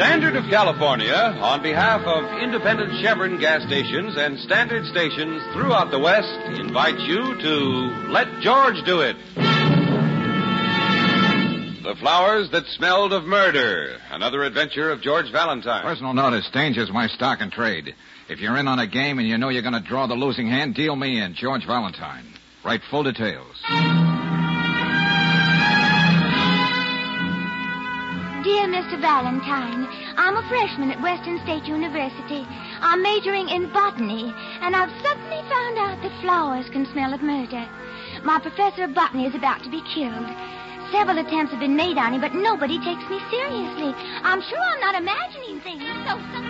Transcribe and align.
Standard 0.00 0.34
of 0.34 0.48
California, 0.48 1.12
on 1.12 1.60
behalf 1.62 2.00
of 2.06 2.24
independent 2.40 2.90
Chevron 3.02 3.38
gas 3.38 3.62
stations 3.66 4.16
and 4.16 4.38
standard 4.38 4.86
stations 4.86 5.42
throughout 5.52 5.90
the 5.90 5.98
West, 5.98 6.40
invites 6.58 7.02
you 7.02 7.38
to 7.38 8.08
Let 8.08 8.40
George 8.40 8.82
Do 8.86 9.02
It. 9.02 9.14
The 11.84 11.94
Flowers 12.00 12.50
That 12.50 12.64
Smelled 12.78 13.12
of 13.12 13.24
Murder, 13.24 13.98
another 14.10 14.42
adventure 14.42 14.90
of 14.90 15.02
George 15.02 15.30
Valentine. 15.30 15.82
Personal 15.82 16.14
notice, 16.14 16.48
danger's 16.50 16.90
my 16.90 17.06
stock 17.08 17.40
and 17.42 17.52
trade. 17.52 17.94
If 18.30 18.40
you're 18.40 18.56
in 18.56 18.68
on 18.68 18.78
a 18.78 18.86
game 18.86 19.18
and 19.18 19.28
you 19.28 19.36
know 19.36 19.50
you're 19.50 19.60
going 19.60 19.74
to 19.74 19.86
draw 19.86 20.06
the 20.06 20.14
losing 20.14 20.48
hand, 20.48 20.74
deal 20.74 20.96
me 20.96 21.20
in, 21.20 21.34
George 21.34 21.66
Valentine. 21.66 22.24
Write 22.64 22.80
full 22.90 23.02
details. 23.02 23.54
Dear 28.42 28.68
Mr. 28.68 28.98
Valentine, 28.98 29.86
I'm 30.20 30.36
a 30.36 30.46
freshman 30.52 30.90
at 30.90 31.00
Western 31.00 31.40
State 31.44 31.64
University. 31.64 32.44
I'm 32.84 33.02
majoring 33.02 33.48
in 33.48 33.72
botany, 33.72 34.28
and 34.60 34.76
I've 34.76 34.92
suddenly 35.00 35.40
found 35.48 35.78
out 35.80 35.96
that 36.02 36.20
flowers 36.20 36.68
can 36.68 36.84
smell 36.92 37.14
of 37.14 37.22
murder. 37.22 37.64
My 38.22 38.38
professor 38.38 38.84
of 38.84 38.94
botany 38.94 39.24
is 39.24 39.34
about 39.34 39.64
to 39.64 39.70
be 39.70 39.80
killed. 39.94 40.28
Several 40.92 41.16
attempts 41.16 41.52
have 41.52 41.60
been 41.64 41.74
made 41.74 41.96
on 41.96 42.12
him, 42.12 42.20
but 42.20 42.34
nobody 42.34 42.76
takes 42.84 43.00
me 43.08 43.16
seriously. 43.32 43.96
I'm 44.20 44.42
sure 44.44 44.60
I'm 44.60 44.80
not 44.84 45.00
imagining 45.00 45.58
things, 45.64 45.88
so 46.04 46.12
some... 46.36 46.44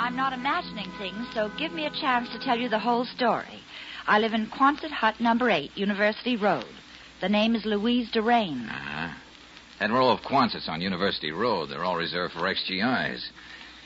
I'm 0.00 0.16
not 0.16 0.32
imagining 0.32 0.90
things, 0.96 1.28
so 1.34 1.50
give 1.58 1.72
me 1.72 1.84
a 1.84 2.00
chance 2.00 2.30
to 2.30 2.40
tell 2.40 2.56
you 2.56 2.70
the 2.70 2.78
whole 2.78 3.04
story. 3.04 3.60
I 4.06 4.20
live 4.20 4.32
in 4.32 4.46
Quonset 4.46 4.90
Hut 4.90 5.20
number 5.20 5.50
8, 5.50 5.76
University 5.76 6.38
Road. 6.38 6.72
The 7.20 7.28
name 7.28 7.54
is 7.54 7.66
Louise 7.66 8.08
Durain. 8.10 8.70
Uh-huh. 8.70 9.14
That 9.84 9.92
row 9.92 10.08
of 10.08 10.22
Quonsets 10.22 10.66
on 10.66 10.80
University 10.80 11.30
Road, 11.30 11.68
they're 11.68 11.84
all 11.84 11.96
reserved 11.96 12.32
for 12.32 12.48
ex-GIs. 12.48 13.30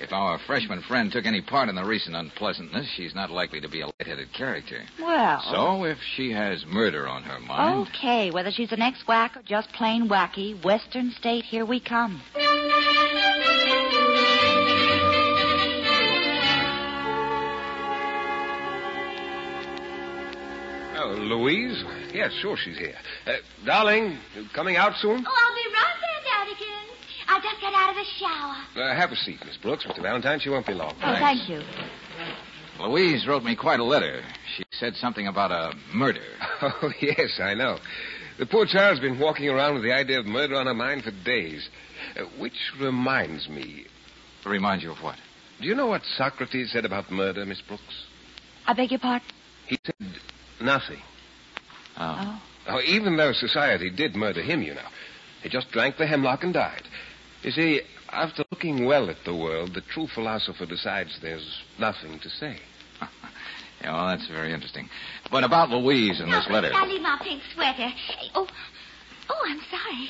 If 0.00 0.12
our 0.12 0.38
freshman 0.46 0.80
friend 0.82 1.10
took 1.10 1.26
any 1.26 1.40
part 1.40 1.68
in 1.68 1.74
the 1.74 1.84
recent 1.84 2.14
unpleasantness, 2.14 2.88
she's 2.94 3.16
not 3.16 3.32
likely 3.32 3.60
to 3.60 3.68
be 3.68 3.80
a 3.80 3.86
light-headed 3.86 4.32
character. 4.32 4.82
Well. 5.00 5.42
So, 5.50 5.82
if 5.82 5.98
she 6.14 6.30
has 6.30 6.64
murder 6.68 7.08
on 7.08 7.24
her 7.24 7.40
mind... 7.40 7.88
Okay, 7.88 8.30
whether 8.30 8.52
she's 8.52 8.70
an 8.70 8.80
ex-whack 8.80 9.38
or 9.38 9.42
just 9.42 9.72
plain 9.72 10.08
wacky, 10.08 10.64
Western 10.64 11.10
State, 11.18 11.44
here 11.44 11.66
we 11.66 11.80
come. 11.80 12.22
Oh, 20.96 21.16
Louise? 21.18 21.82
Yes, 22.12 22.32
sure 22.40 22.56
she's 22.56 22.78
here. 22.78 22.94
Uh, 23.26 23.32
darling, 23.64 24.18
you 24.34 24.44
coming 24.54 24.76
out 24.76 24.94
soon? 25.00 25.24
Oh, 25.26 25.36
I'll 25.36 25.54
be 25.54 25.66
right 25.72 25.96
there, 26.00 26.54
Daddykins. 26.56 26.88
I 27.28 27.40
just 27.40 27.60
got 27.60 27.74
out 27.74 27.90
of 27.90 27.96
the 27.96 28.04
shower. 28.18 28.82
Uh, 28.90 28.94
have 28.96 29.12
a 29.12 29.16
seat, 29.16 29.38
Miss 29.44 29.56
Brooks. 29.58 29.84
Mr. 29.86 30.02
Valentine, 30.02 30.40
she 30.40 30.48
won't 30.50 30.66
be 30.66 30.72
long. 30.74 30.94
Oh, 31.02 31.14
thank 31.18 31.48
you. 31.48 31.60
Louise 32.80 33.26
wrote 33.26 33.42
me 33.42 33.56
quite 33.56 33.80
a 33.80 33.84
letter. 33.84 34.22
She 34.56 34.64
said 34.72 34.94
something 34.94 35.26
about 35.26 35.50
a 35.50 35.72
murder. 35.94 36.20
Oh, 36.60 36.90
yes, 37.00 37.38
I 37.40 37.54
know. 37.54 37.78
The 38.40 38.46
poor 38.46 38.66
child's 38.66 38.98
been 39.00 39.20
walking 39.20 39.48
around 39.48 39.74
with 39.74 39.84
the 39.84 39.92
idea 39.92 40.18
of 40.18 40.26
murder 40.26 40.56
on 40.56 40.66
her 40.66 40.74
mind 40.74 41.04
for 41.04 41.12
days. 41.24 41.68
Uh, 42.16 42.24
which 42.40 42.56
reminds 42.80 43.48
me. 43.48 43.84
Remind 44.44 44.82
you 44.82 44.90
of 44.90 44.98
what? 44.98 45.14
Do 45.60 45.68
you 45.68 45.74
know 45.76 45.86
what 45.86 46.02
Socrates 46.16 46.72
said 46.72 46.84
about 46.84 47.12
murder, 47.12 47.44
Miss 47.46 47.60
Brooks? 47.60 48.06
I 48.66 48.72
beg 48.74 48.90
your 48.90 48.98
pardon? 48.98 49.26
He 49.68 49.78
said 49.84 49.94
nothing. 50.60 50.98
Oh. 51.98 52.42
Oh, 52.68 52.80
even 52.84 53.16
though 53.16 53.32
society 53.32 53.90
did 53.90 54.14
murder 54.14 54.42
him, 54.42 54.62
you 54.62 54.74
know. 54.74 54.88
He 55.42 55.48
just 55.48 55.70
drank 55.70 55.96
the 55.96 56.06
hemlock 56.06 56.42
and 56.44 56.52
died. 56.52 56.82
You 57.42 57.50
see, 57.50 57.80
after 58.10 58.44
looking 58.50 58.84
well 58.84 59.08
at 59.08 59.16
the 59.24 59.34
world, 59.34 59.74
the 59.74 59.80
true 59.80 60.06
philosopher 60.14 60.66
decides 60.66 61.18
there's 61.22 61.62
nothing 61.78 62.18
to 62.20 62.28
say. 62.28 62.58
Yeah, 63.80 63.92
well, 63.92 64.08
that's 64.08 64.26
very 64.26 64.52
interesting. 64.52 64.88
But 65.30 65.44
about 65.44 65.70
Louise 65.70 66.18
and 66.18 66.32
this 66.32 66.46
Now, 66.48 66.54
letter. 66.54 66.72
I 66.74 66.84
leave 66.84 67.00
my 67.00 67.16
pink 67.22 67.40
sweater. 67.54 67.86
Oh, 68.34 68.48
oh, 69.30 69.42
I'm 69.46 69.60
sorry. 69.70 70.08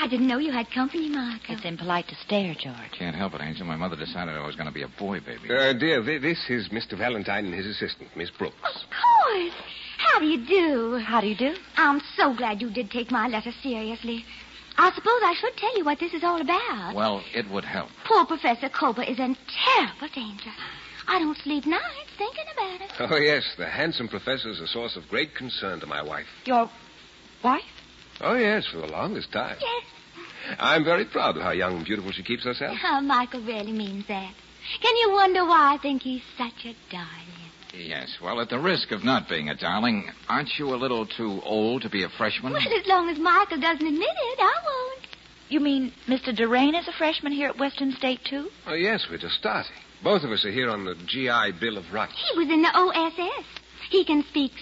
I 0.00 0.06
didn't 0.06 0.28
know 0.28 0.38
you 0.38 0.52
had 0.52 0.70
company, 0.70 1.08
Marco. 1.08 1.54
It's 1.54 1.64
impolite 1.64 2.06
to 2.08 2.14
stare, 2.14 2.54
George. 2.54 2.92
Can't 2.96 3.16
help 3.16 3.34
it, 3.34 3.40
Angel. 3.40 3.66
My 3.66 3.74
mother 3.74 3.96
decided 3.96 4.36
I 4.36 4.46
was 4.46 4.54
going 4.54 4.68
to 4.68 4.72
be 4.72 4.82
a 4.82 4.88
boy 4.88 5.18
baby. 5.18 5.50
Uh, 5.50 5.72
dear, 5.72 6.00
th- 6.04 6.22
this 6.22 6.38
is 6.48 6.68
Mr. 6.68 6.96
Valentine 6.96 7.46
and 7.46 7.54
his 7.54 7.66
assistant, 7.66 8.08
Miss 8.16 8.30
Brooks. 8.30 8.54
Of 8.62 8.82
course. 8.88 9.52
How 9.98 10.20
do 10.20 10.26
you 10.26 10.38
do? 10.46 10.96
How 10.96 11.20
do 11.20 11.26
you 11.26 11.36
do? 11.36 11.54
I'm 11.76 12.00
so 12.16 12.34
glad 12.34 12.62
you 12.62 12.70
did 12.70 12.90
take 12.90 13.10
my 13.10 13.28
letter 13.28 13.52
seriously. 13.62 14.24
I 14.76 14.90
suppose 14.92 15.20
I 15.22 15.34
should 15.38 15.56
tell 15.56 15.76
you 15.76 15.84
what 15.84 15.98
this 15.98 16.14
is 16.14 16.22
all 16.22 16.40
about. 16.40 16.94
Well, 16.94 17.22
it 17.34 17.50
would 17.50 17.64
help. 17.64 17.90
Poor 18.04 18.24
Professor 18.24 18.68
Kober 18.68 19.02
is 19.02 19.18
in 19.18 19.36
terrible 19.74 20.08
danger. 20.14 20.50
I 21.08 21.18
don't 21.18 21.36
sleep 21.38 21.66
nights 21.66 22.10
thinking 22.16 22.44
about 22.52 22.80
it. 22.80 22.92
Oh, 23.00 23.16
yes, 23.16 23.42
the 23.56 23.66
handsome 23.66 24.08
professor 24.08 24.50
is 24.50 24.60
a 24.60 24.68
source 24.68 24.94
of 24.96 25.08
great 25.08 25.34
concern 25.34 25.80
to 25.80 25.86
my 25.86 26.02
wife. 26.02 26.26
Your 26.44 26.70
wife? 27.42 27.62
Oh, 28.20 28.34
yes, 28.34 28.66
for 28.66 28.78
the 28.78 28.86
longest 28.86 29.32
time. 29.32 29.56
Yes. 29.60 29.84
I'm 30.58 30.84
very 30.84 31.04
proud 31.04 31.36
of 31.36 31.42
how 31.42 31.50
young 31.50 31.76
and 31.76 31.84
beautiful 31.84 32.12
she 32.12 32.22
keeps 32.22 32.44
herself. 32.44 32.78
Oh, 32.84 33.00
Michael 33.00 33.42
really 33.42 33.72
means 33.72 34.06
that. 34.06 34.32
Can 34.80 34.96
you 34.96 35.10
wonder 35.12 35.44
why 35.44 35.74
I 35.74 35.78
think 35.78 36.02
he's 36.02 36.22
such 36.36 36.64
a 36.64 36.74
darling? 36.90 37.47
Yes, 37.74 38.16
well, 38.22 38.40
at 38.40 38.48
the 38.48 38.58
risk 38.58 38.90
of 38.92 39.04
not 39.04 39.28
being 39.28 39.48
a 39.50 39.54
darling, 39.54 40.10
aren't 40.28 40.58
you 40.58 40.74
a 40.74 40.76
little 40.76 41.06
too 41.06 41.40
old 41.44 41.82
to 41.82 41.90
be 41.90 42.02
a 42.02 42.08
freshman? 42.08 42.52
Well, 42.52 42.62
as 42.62 42.86
long 42.86 43.08
as 43.10 43.18
Michael 43.18 43.60
doesn't 43.60 43.86
admit 43.86 44.02
it, 44.02 44.38
I 44.40 44.54
won't. 44.64 45.06
You 45.50 45.60
mean 45.60 45.92
Mr. 46.06 46.34
Durain 46.36 46.78
is 46.78 46.88
a 46.88 46.92
freshman 46.92 47.32
here 47.32 47.48
at 47.48 47.58
Western 47.58 47.92
State, 47.92 48.20
too? 48.24 48.48
Oh, 48.66 48.74
yes, 48.74 49.06
we're 49.10 49.18
just 49.18 49.36
starting. 49.36 49.72
Both 50.02 50.22
of 50.22 50.30
us 50.30 50.44
are 50.44 50.50
here 50.50 50.70
on 50.70 50.84
the 50.84 50.94
GI 50.94 51.58
Bill 51.60 51.76
of 51.76 51.92
Rights. 51.92 52.12
He 52.32 52.38
was 52.38 52.48
in 52.48 52.62
the 52.62 52.70
OSS. 52.74 53.44
He 53.90 54.04
can 54.04 54.22
speak 54.28 54.52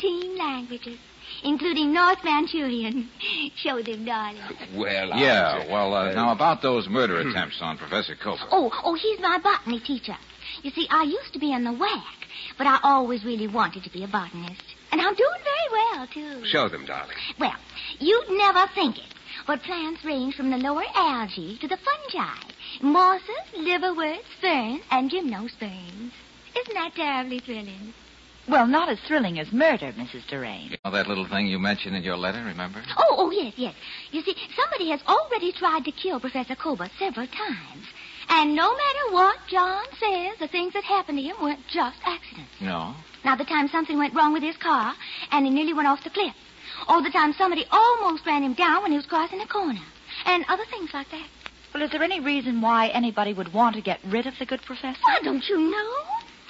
17 0.00 0.36
languages, 0.38 0.98
including 1.44 1.92
North 1.92 2.22
Manchurian. 2.24 3.08
Show 3.56 3.82
them, 3.82 4.04
darling. 4.04 4.40
Well, 4.74 5.12
I- 5.12 5.20
Yeah, 5.22 5.72
well, 5.72 5.94
uh, 5.94 6.12
now 6.12 6.32
about 6.32 6.62
those 6.62 6.88
murder 6.88 7.18
attempts 7.20 7.58
on 7.60 7.76
Professor 7.78 8.14
Kober. 8.16 8.42
Oh, 8.50 8.70
oh, 8.84 8.94
he's 8.94 9.20
my 9.20 9.38
botany 9.42 9.80
teacher. 9.80 10.16
You 10.62 10.70
see, 10.70 10.86
I 10.90 11.02
used 11.04 11.32
to 11.34 11.38
be 11.38 11.52
in 11.52 11.64
the 11.64 11.70
WAC, 11.70 12.02
but 12.58 12.66
I 12.66 12.78
always 12.82 13.24
really 13.24 13.48
wanted 13.48 13.84
to 13.84 13.90
be 13.90 14.04
a 14.04 14.08
botanist. 14.08 14.62
And 14.90 15.00
I'm 15.00 15.14
doing 15.14 15.40
very 15.42 15.68
well, 15.72 16.06
too. 16.12 16.46
Show 16.46 16.68
them, 16.68 16.84
darling. 16.84 17.16
Well, 17.38 17.56
you'd 17.98 18.30
never 18.30 18.66
think 18.74 18.98
it, 18.98 19.14
but 19.46 19.62
plants 19.62 20.04
range 20.04 20.34
from 20.34 20.50
the 20.50 20.58
lower 20.58 20.84
algae 20.94 21.58
to 21.60 21.68
the 21.68 21.78
fungi. 21.78 22.34
Mosses, 22.82 23.26
liverworts, 23.56 24.26
ferns, 24.40 24.82
and 24.90 25.10
gymnosperms. 25.10 26.12
Isn't 26.54 26.74
that 26.74 26.92
terribly 26.94 27.40
thrilling? 27.40 27.94
Well, 28.48 28.66
not 28.66 28.88
as 28.88 28.98
thrilling 29.06 29.38
as 29.38 29.52
murder, 29.52 29.92
Mrs. 29.92 30.26
Durain. 30.28 30.70
You 30.70 30.76
know 30.84 30.90
that 30.90 31.06
little 31.06 31.28
thing 31.28 31.46
you 31.46 31.60
mentioned 31.60 31.94
in 31.94 32.02
your 32.02 32.16
letter, 32.16 32.42
remember? 32.44 32.82
Oh, 32.98 33.14
oh, 33.16 33.30
yes, 33.30 33.54
yes. 33.56 33.74
You 34.10 34.20
see, 34.22 34.34
somebody 34.56 34.90
has 34.90 35.00
already 35.06 35.52
tried 35.52 35.84
to 35.84 35.92
kill 35.92 36.18
Professor 36.18 36.56
Kober 36.56 36.88
several 36.98 37.28
times. 37.28 37.86
And 38.34 38.54
no 38.54 38.72
matter 38.72 39.12
what 39.12 39.36
John 39.46 39.84
says, 40.00 40.38
the 40.40 40.48
things 40.48 40.72
that 40.72 40.84
happened 40.84 41.18
to 41.18 41.22
him 41.22 41.36
weren't 41.42 41.60
just 41.68 41.98
accidents. 42.04 42.50
No. 42.62 42.94
Now, 43.24 43.36
the 43.36 43.44
time 43.44 43.68
something 43.68 43.98
went 43.98 44.14
wrong 44.14 44.32
with 44.32 44.42
his 44.42 44.56
car, 44.56 44.94
and 45.30 45.44
he 45.44 45.52
nearly 45.52 45.74
went 45.74 45.86
off 45.86 46.02
the 46.02 46.10
cliff. 46.10 46.34
Or 46.88 47.02
the 47.02 47.10
time 47.10 47.34
somebody 47.34 47.66
almost 47.70 48.24
ran 48.24 48.42
him 48.42 48.54
down 48.54 48.82
when 48.82 48.90
he 48.90 48.96
was 48.96 49.06
crossing 49.06 49.40
a 49.40 49.46
corner. 49.46 49.82
And 50.24 50.46
other 50.48 50.64
things 50.70 50.90
like 50.94 51.10
that. 51.10 51.28
Well, 51.74 51.82
is 51.82 51.90
there 51.90 52.02
any 52.02 52.20
reason 52.20 52.62
why 52.62 52.88
anybody 52.88 53.34
would 53.34 53.52
want 53.52 53.76
to 53.76 53.82
get 53.82 54.00
rid 54.06 54.26
of 54.26 54.34
the 54.38 54.46
good 54.46 54.62
professor? 54.62 54.98
Why, 55.02 55.18
don't 55.22 55.46
you 55.46 55.58
know? 55.58 55.92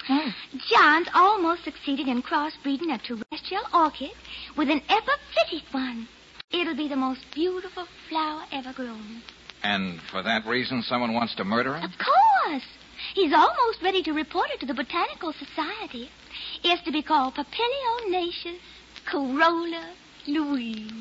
Hmm. 0.06 0.31
John's 0.70 1.09
almost 1.14 1.64
succeeded 1.64 2.06
in 2.06 2.22
crossbreeding 2.22 2.94
a 2.94 2.99
terrestrial 2.99 3.64
orchid 3.75 4.12
with 4.56 4.70
an 4.70 4.82
epiphytic 4.88 5.73
one. 5.73 6.08
It'll 6.52 6.76
be 6.76 6.88
the 6.88 6.96
most 6.96 7.25
beautiful 7.35 7.87
flower 8.08 8.43
ever 8.52 8.73
grown. 8.73 9.23
And 9.62 10.00
for 10.11 10.23
that 10.23 10.47
reason, 10.47 10.82
someone 10.82 11.14
wants 11.14 11.35
to 11.37 11.44
murder 11.44 11.76
him? 11.76 11.85
Of 11.85 11.93
course. 11.99 12.64
He's 13.14 13.32
almost 13.32 13.82
ready 13.82 14.03
to 14.05 14.12
report 14.12 14.50
it 14.50 14.61
to 14.61 14.67
the 14.67 14.75
Botanical 14.75 15.32
Society. 15.32 16.11
It's 16.64 16.82
to 16.85 16.93
be 16.93 17.03
called 17.03 17.35
Papilionaceous 17.35 18.59
Corolla 19.11 19.91
Louise. 20.26 20.93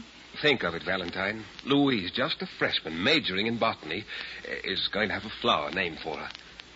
Think 0.41 0.63
of 0.63 0.73
it, 0.73 0.83
Valentine. 0.83 1.43
Louise, 1.65 2.11
just 2.11 2.41
a 2.41 2.47
freshman 2.57 3.03
majoring 3.03 3.47
in 3.47 3.57
botany, 3.57 4.05
eh, 4.47 4.55
is 4.63 4.87
going 4.91 5.09
to 5.09 5.13
have 5.13 5.25
a 5.25 5.41
flower 5.41 5.71
named 5.71 5.99
for 6.03 6.17
her. 6.17 6.29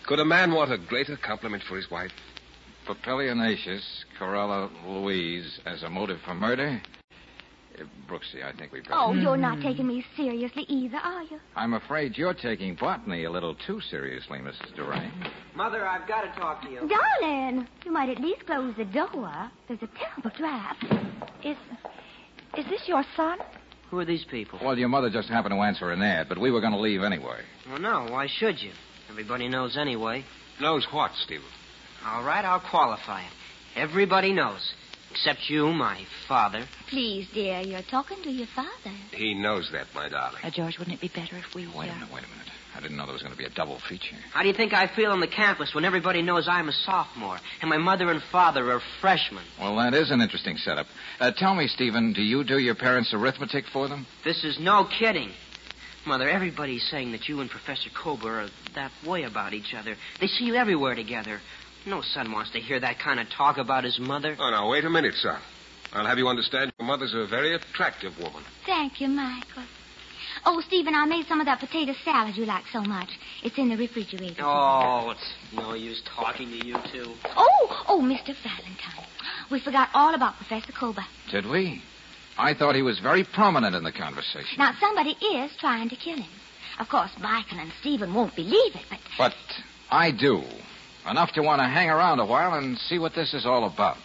Could 0.05 0.19
a 0.19 0.25
man 0.25 0.51
want 0.53 0.71
a 0.71 0.77
greater 0.77 1.17
compliment 1.17 1.63
for 1.63 1.75
his 1.75 1.89
wife? 1.89 2.11
Papilionaceous, 2.85 4.03
Corolla 4.19 4.69
Louise 4.85 5.59
as 5.65 5.83
a 5.83 5.89
motive 5.89 6.19
for 6.21 6.35
murder? 6.35 6.81
Uh, 7.79 7.83
Brooksy, 8.09 8.43
I 8.43 8.55
think 8.57 8.71
we've 8.71 8.83
better. 8.83 8.95
Oh, 8.95 9.13
you're 9.13 9.37
not 9.37 9.61
taking 9.61 9.87
me 9.87 10.05
seriously 10.15 10.63
either, 10.67 10.97
are 10.97 11.23
you? 11.23 11.39
I'm 11.55 11.73
afraid 11.73 12.17
you're 12.17 12.33
taking 12.33 12.75
botany 12.75 13.25
a 13.25 13.31
little 13.31 13.55
too 13.67 13.81
seriously, 13.89 14.39
Mrs. 14.39 14.75
Durant. 14.75 15.13
Mother, 15.55 15.87
I've 15.87 16.07
got 16.07 16.21
to 16.21 16.39
talk 16.39 16.61
to 16.63 16.69
you. 16.69 16.87
Darling, 16.87 17.67
you 17.85 17.91
might 17.91 18.09
at 18.09 18.19
least 18.19 18.45
close 18.45 18.73
the 18.77 18.85
door. 18.85 19.51
There's 19.67 19.81
a 19.81 19.89
terrible 19.97 20.31
draft. 20.37 20.85
Is 21.43 21.57
is 22.57 22.65
this 22.69 22.87
your 22.87 23.03
son? 23.15 23.39
Who 23.91 23.99
are 23.99 24.05
these 24.05 24.25
people? 24.29 24.59
Well, 24.63 24.77
your 24.77 24.87
mother 24.89 25.09
just 25.09 25.29
happened 25.29 25.53
to 25.53 25.59
answer 25.61 25.91
an 25.91 26.01
ad, 26.01 26.27
but 26.29 26.37
we 26.39 26.51
were 26.51 26.61
going 26.61 26.73
to 26.73 26.79
leave 26.79 27.03
anyway. 27.03 27.41
Well, 27.69 27.79
no. 27.79 28.07
Why 28.09 28.27
should 28.27 28.61
you? 28.61 28.71
Everybody 29.09 29.47
knows 29.47 29.77
anyway. 29.77 30.23
Knows 30.59 30.87
what, 30.91 31.11
Stephen? 31.25 31.45
All 32.05 32.23
right, 32.23 32.45
I'll 32.45 32.61
qualify 32.69 33.21
it. 33.21 33.31
Everybody 33.75 34.31
knows. 34.31 34.73
Except 35.15 35.49
you, 35.49 35.71
my 35.71 36.05
father. 36.27 36.65
Please, 36.89 37.25
dear, 37.33 37.61
you're 37.61 37.81
talking 37.89 38.21
to 38.23 38.29
your 38.29 38.47
father. 38.47 38.93
He 39.13 39.33
knows 39.33 39.69
that, 39.71 39.87
my 39.95 40.09
darling. 40.09 40.41
Uh, 40.43 40.51
George, 40.51 40.77
wouldn't 40.77 40.97
it 40.97 40.99
be 40.99 41.07
better 41.07 41.37
if 41.37 41.55
we... 41.55 41.67
were? 41.67 41.79
Wait 41.79 41.89
a 41.89 41.93
minute, 41.93 42.13
wait 42.13 42.25
a 42.25 42.27
minute. 42.27 42.51
I 42.75 42.81
didn't 42.81 42.97
know 42.97 43.05
there 43.05 43.13
was 43.13 43.21
going 43.21 43.31
to 43.31 43.37
be 43.37 43.45
a 43.45 43.49
double 43.49 43.79
feature. 43.87 44.17
How 44.33 44.41
do 44.41 44.49
you 44.49 44.53
think 44.53 44.73
I 44.73 44.93
feel 44.93 45.11
on 45.11 45.21
the 45.21 45.27
campus 45.27 45.73
when 45.73 45.85
everybody 45.85 46.21
knows 46.21 46.49
I'm 46.49 46.67
a 46.67 46.73
sophomore 46.73 47.37
and 47.61 47.69
my 47.69 47.77
mother 47.77 48.11
and 48.11 48.21
father 48.29 48.69
are 48.73 48.81
freshmen? 48.99 49.45
Well, 49.57 49.77
that 49.77 49.93
is 49.93 50.11
an 50.11 50.19
interesting 50.19 50.57
setup. 50.57 50.87
Uh, 51.21 51.31
tell 51.31 51.55
me, 51.55 51.67
Stephen, 51.67 52.11
do 52.11 52.21
you 52.21 52.43
do 52.43 52.59
your 52.59 52.75
parents' 52.75 53.13
arithmetic 53.13 53.63
for 53.71 53.87
them? 53.87 54.05
This 54.25 54.43
is 54.43 54.59
no 54.59 54.83
kidding. 54.99 55.31
Mother, 56.05 56.29
everybody's 56.29 56.85
saying 56.91 57.13
that 57.13 57.29
you 57.29 57.39
and 57.39 57.49
Professor 57.49 57.89
Kober 57.89 58.41
are 58.41 58.49
that 58.75 58.91
way 59.07 59.23
about 59.23 59.53
each 59.53 59.73
other. 59.73 59.95
They 60.19 60.27
see 60.27 60.43
you 60.43 60.55
everywhere 60.55 60.93
together. 60.93 61.39
No 61.85 62.01
son 62.01 62.31
wants 62.31 62.51
to 62.51 62.59
hear 62.59 62.79
that 62.79 62.99
kind 62.99 63.19
of 63.19 63.29
talk 63.29 63.57
about 63.57 63.83
his 63.83 63.99
mother. 63.99 64.35
Oh, 64.39 64.49
now, 64.49 64.69
wait 64.69 64.85
a 64.85 64.89
minute, 64.89 65.13
son. 65.15 65.39
I'll 65.93 66.05
have 66.05 66.17
you 66.17 66.27
understand 66.27 66.73
your 66.79 66.87
mother's 66.87 67.13
a 67.13 67.27
very 67.27 67.53
attractive 67.53 68.17
woman. 68.17 68.43
Thank 68.65 68.99
you, 68.99 69.07
Michael. 69.07 69.63
Oh, 70.45 70.61
Stephen, 70.61 70.93
I 70.95 71.05
made 71.05 71.27
some 71.27 71.39
of 71.39 71.45
that 71.45 71.59
potato 71.59 71.93
salad 72.03 72.35
you 72.35 72.45
like 72.45 72.65
so 72.71 72.81
much. 72.81 73.09
It's 73.43 73.57
in 73.57 73.69
the 73.69 73.77
refrigerator. 73.77 74.43
Oh, 74.43 75.11
it's 75.11 75.33
no 75.53 75.73
use 75.73 76.01
talking 76.05 76.49
to 76.49 76.65
you 76.65 76.77
two. 76.91 77.13
Oh, 77.35 77.85
oh, 77.87 78.01
Mr. 78.01 78.35
Valentine. 78.43 79.05
We 79.51 79.59
forgot 79.59 79.89
all 79.93 80.13
about 80.13 80.35
Professor 80.35 80.71
Kober. 80.71 81.05
Did 81.31 81.45
we? 81.45 81.81
I 82.37 82.53
thought 82.53 82.75
he 82.75 82.81
was 82.81 82.99
very 82.99 83.23
prominent 83.23 83.75
in 83.75 83.83
the 83.83 83.91
conversation. 83.91 84.57
Now, 84.57 84.73
somebody 84.79 85.11
is 85.11 85.55
trying 85.57 85.89
to 85.89 85.95
kill 85.95 86.17
him. 86.17 86.31
Of 86.79 86.89
course, 86.89 87.11
Michael 87.19 87.59
and 87.59 87.71
Stephen 87.79 88.13
won't 88.13 88.35
believe 88.35 88.75
it, 88.75 88.85
but 88.89 88.99
But 89.17 89.33
I 89.89 90.11
do. 90.11 90.43
Enough 91.09 91.33
to 91.33 91.41
want 91.41 91.61
to 91.61 91.67
hang 91.67 91.89
around 91.89 92.19
a 92.19 92.25
while 92.25 92.55
and 92.55 92.77
see 92.77 92.97
what 92.97 93.13
this 93.13 93.33
is 93.35 93.45
all 93.45 93.65
about. 93.65 93.97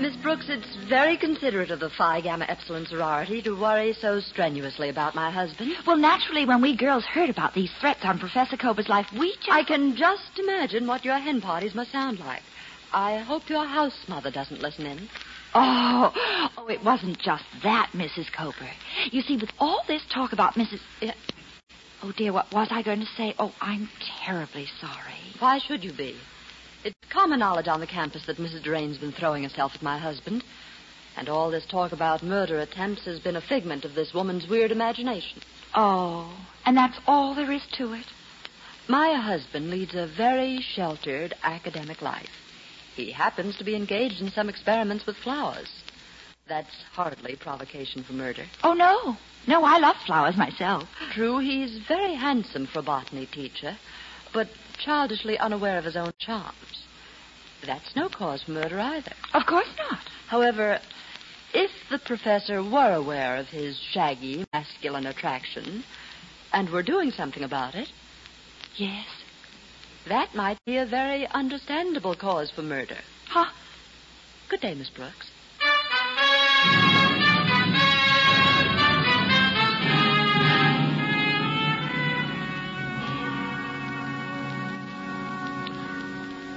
Miss 0.00 0.16
Brooks, 0.16 0.46
it's 0.48 0.76
very 0.88 1.16
considerate 1.16 1.70
of 1.70 1.78
the 1.78 1.90
Phi 1.90 2.20
Gamma 2.20 2.44
Epsilon 2.48 2.86
sorority 2.86 3.40
to 3.42 3.52
worry 3.58 3.92
so 3.92 4.18
strenuously 4.20 4.88
about 4.88 5.14
my 5.14 5.30
husband. 5.30 5.72
Well, 5.86 5.96
naturally, 5.96 6.44
when 6.44 6.60
we 6.60 6.76
girls 6.76 7.04
heard 7.04 7.30
about 7.30 7.54
these 7.54 7.70
threats 7.80 8.04
on 8.04 8.18
Professor 8.18 8.56
Kober's 8.56 8.88
life, 8.88 9.06
we 9.16 9.30
just... 9.36 9.50
I 9.50 9.62
can 9.62 9.96
just 9.96 10.38
imagine 10.38 10.88
what 10.88 11.04
your 11.04 11.18
hen 11.18 11.40
parties 11.40 11.74
must 11.74 11.92
sound 11.92 12.18
like. 12.18 12.42
I 12.92 13.18
hope 13.18 13.48
your 13.48 13.66
house 13.66 13.96
mother 14.08 14.30
doesn't 14.30 14.60
listen 14.60 14.86
in. 14.86 15.08
Oh, 15.54 16.50
oh, 16.56 16.68
it 16.68 16.84
wasn't 16.84 17.18
just 17.18 17.44
that, 17.62 17.90
Mrs. 17.94 18.26
Kober. 18.36 18.70
You 19.10 19.22
see, 19.22 19.36
with 19.36 19.50
all 19.58 19.82
this 19.88 20.02
talk 20.12 20.32
about 20.32 20.54
Mrs. 20.54 20.80
Uh, 21.02 21.12
oh, 22.02 22.12
dear, 22.16 22.32
what 22.32 22.52
was 22.52 22.68
I 22.70 22.82
going 22.82 23.00
to 23.00 23.06
say? 23.16 23.34
Oh, 23.38 23.54
I'm 23.60 23.88
terribly 24.24 24.66
sorry. 24.80 25.18
Why 25.38 25.58
should 25.58 25.82
you 25.82 25.92
be? 25.92 26.16
It's 26.84 26.94
common 27.10 27.38
knowledge 27.38 27.68
on 27.68 27.80
the 27.80 27.86
campus 27.86 28.26
that 28.26 28.36
Mrs. 28.36 28.62
Drain's 28.62 28.98
been 28.98 29.12
throwing 29.12 29.42
herself 29.42 29.72
at 29.74 29.82
my 29.82 29.98
husband. 29.98 30.44
And 31.16 31.28
all 31.28 31.50
this 31.50 31.64
talk 31.64 31.92
about 31.92 32.22
murder 32.22 32.60
attempts 32.60 33.06
has 33.06 33.18
been 33.18 33.36
a 33.36 33.40
figment 33.40 33.84
of 33.84 33.94
this 33.94 34.12
woman's 34.12 34.46
weird 34.46 34.70
imagination. 34.70 35.40
Oh, 35.74 36.36
and 36.66 36.76
that's 36.76 36.98
all 37.06 37.34
there 37.34 37.50
is 37.50 37.66
to 37.78 37.94
it. 37.94 38.06
My 38.88 39.14
husband 39.14 39.70
leads 39.70 39.94
a 39.94 40.06
very 40.06 40.60
sheltered 40.60 41.34
academic 41.42 42.02
life. 42.02 42.28
He 42.96 43.12
happens 43.12 43.56
to 43.58 43.64
be 43.64 43.76
engaged 43.76 44.20
in 44.22 44.30
some 44.30 44.48
experiments 44.48 45.04
with 45.06 45.16
flowers. 45.16 45.68
That's 46.48 46.72
hardly 46.92 47.36
provocation 47.36 48.02
for 48.02 48.14
murder. 48.14 48.46
Oh, 48.62 48.72
no. 48.72 49.16
No, 49.46 49.64
I 49.64 49.78
love 49.78 49.96
flowers 50.06 50.36
myself. 50.36 50.88
True, 51.12 51.38
he's 51.38 51.78
very 51.86 52.14
handsome 52.14 52.66
for 52.66 52.78
a 52.78 52.82
botany 52.82 53.26
teacher, 53.26 53.76
but 54.32 54.48
childishly 54.78 55.38
unaware 55.38 55.78
of 55.78 55.84
his 55.84 55.96
own 55.96 56.12
charms. 56.18 56.84
That's 57.64 57.94
no 57.94 58.08
cause 58.08 58.42
for 58.44 58.52
murder 58.52 58.80
either. 58.80 59.12
Of 59.34 59.44
course 59.46 59.68
not. 59.78 60.00
However, 60.28 60.78
if 61.52 61.70
the 61.90 61.98
professor 61.98 62.62
were 62.62 62.92
aware 62.94 63.36
of 63.36 63.46
his 63.48 63.78
shaggy, 63.78 64.46
masculine 64.52 65.06
attraction 65.06 65.84
and 66.52 66.70
were 66.70 66.82
doing 66.82 67.10
something 67.10 67.42
about 67.42 67.74
it, 67.74 67.88
Yes. 68.76 69.06
That 70.08 70.34
might 70.36 70.58
be 70.64 70.76
a 70.76 70.86
very 70.86 71.26
understandable 71.26 72.14
cause 72.14 72.50
for 72.50 72.62
murder. 72.62 72.98
Huh? 73.28 73.50
Good 74.48 74.60
day, 74.60 74.74
Miss 74.74 74.88
Brooks. 74.88 75.30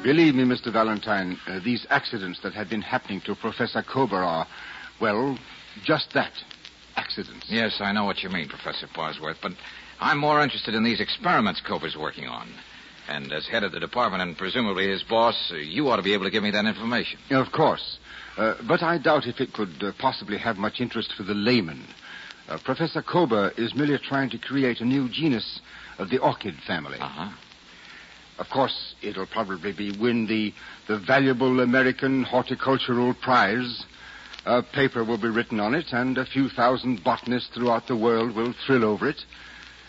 Believe 0.03 0.35
me, 0.35 0.43
Mr. 0.43 0.71
Valentine, 0.71 1.37
uh, 1.47 1.59
these 1.63 1.85
accidents 1.89 2.39
that 2.41 2.53
have 2.53 2.69
been 2.69 2.81
happening 2.81 3.21
to 3.25 3.35
Professor 3.35 3.83
Kober 3.83 4.17
are, 4.17 4.47
well, 5.01 5.37
just 5.83 6.13
that. 6.13 6.31
Accidents. 6.95 7.45
Yes, 7.49 7.77
I 7.79 7.91
know 7.91 8.05
what 8.05 8.23
you 8.23 8.29
mean, 8.29 8.47
Professor 8.47 8.87
Bosworth, 8.95 9.37
but 9.41 9.51
I'm 9.99 10.17
more 10.19 10.41
interested 10.41 10.73
in 10.73 10.83
these 10.83 11.01
experiments 11.01 11.61
Kober's 11.61 11.97
working 11.97 12.27
on. 12.27 12.49
And 13.09 13.33
as 13.33 13.47
head 13.47 13.63
of 13.63 13.71
the 13.71 13.79
department 13.79 14.21
and 14.21 14.37
presumably 14.37 14.87
his 14.87 15.01
boss, 15.01 15.51
uh, 15.51 15.55
you 15.55 15.89
ought 15.89 15.95
to 15.95 16.03
be 16.03 16.13
able 16.13 16.25
to 16.25 16.29
give 16.29 16.43
me 16.43 16.51
that 16.51 16.65
information. 16.65 17.19
Of 17.31 17.51
course. 17.51 17.97
Uh, 18.37 18.53
but 18.67 18.83
I 18.83 18.99
doubt 18.99 19.25
if 19.25 19.41
it 19.41 19.51
could 19.51 19.83
uh, 19.83 19.91
possibly 19.97 20.37
have 20.37 20.57
much 20.57 20.79
interest 20.79 21.13
for 21.17 21.23
the 21.23 21.33
layman. 21.33 21.83
Uh, 22.47 22.59
Professor 22.63 23.01
Kober 23.01 23.51
is 23.57 23.73
merely 23.73 23.97
trying 23.97 24.29
to 24.29 24.37
create 24.37 24.79
a 24.79 24.85
new 24.85 25.09
genus 25.09 25.59
of 25.97 26.11
the 26.11 26.19
orchid 26.19 26.53
family. 26.67 26.99
Uh-huh. 26.99 27.31
Of 28.37 28.47
course, 28.53 28.93
it'll 29.01 29.25
probably 29.25 29.73
be 29.73 29.97
win 29.99 30.27
the, 30.27 30.53
the 30.87 30.99
valuable 30.99 31.61
American 31.61 32.23
Horticultural 32.23 33.15
Prize. 33.15 33.85
A 34.45 34.61
paper 34.61 35.03
will 35.03 35.17
be 35.17 35.29
written 35.29 35.59
on 35.59 35.73
it, 35.73 35.87
and 35.91 36.17
a 36.17 36.25
few 36.25 36.47
thousand 36.47 37.03
botanists 37.03 37.49
throughout 37.55 37.87
the 37.87 37.97
world 37.97 38.35
will 38.35 38.53
thrill 38.65 38.85
over 38.85 39.09
it. 39.09 39.17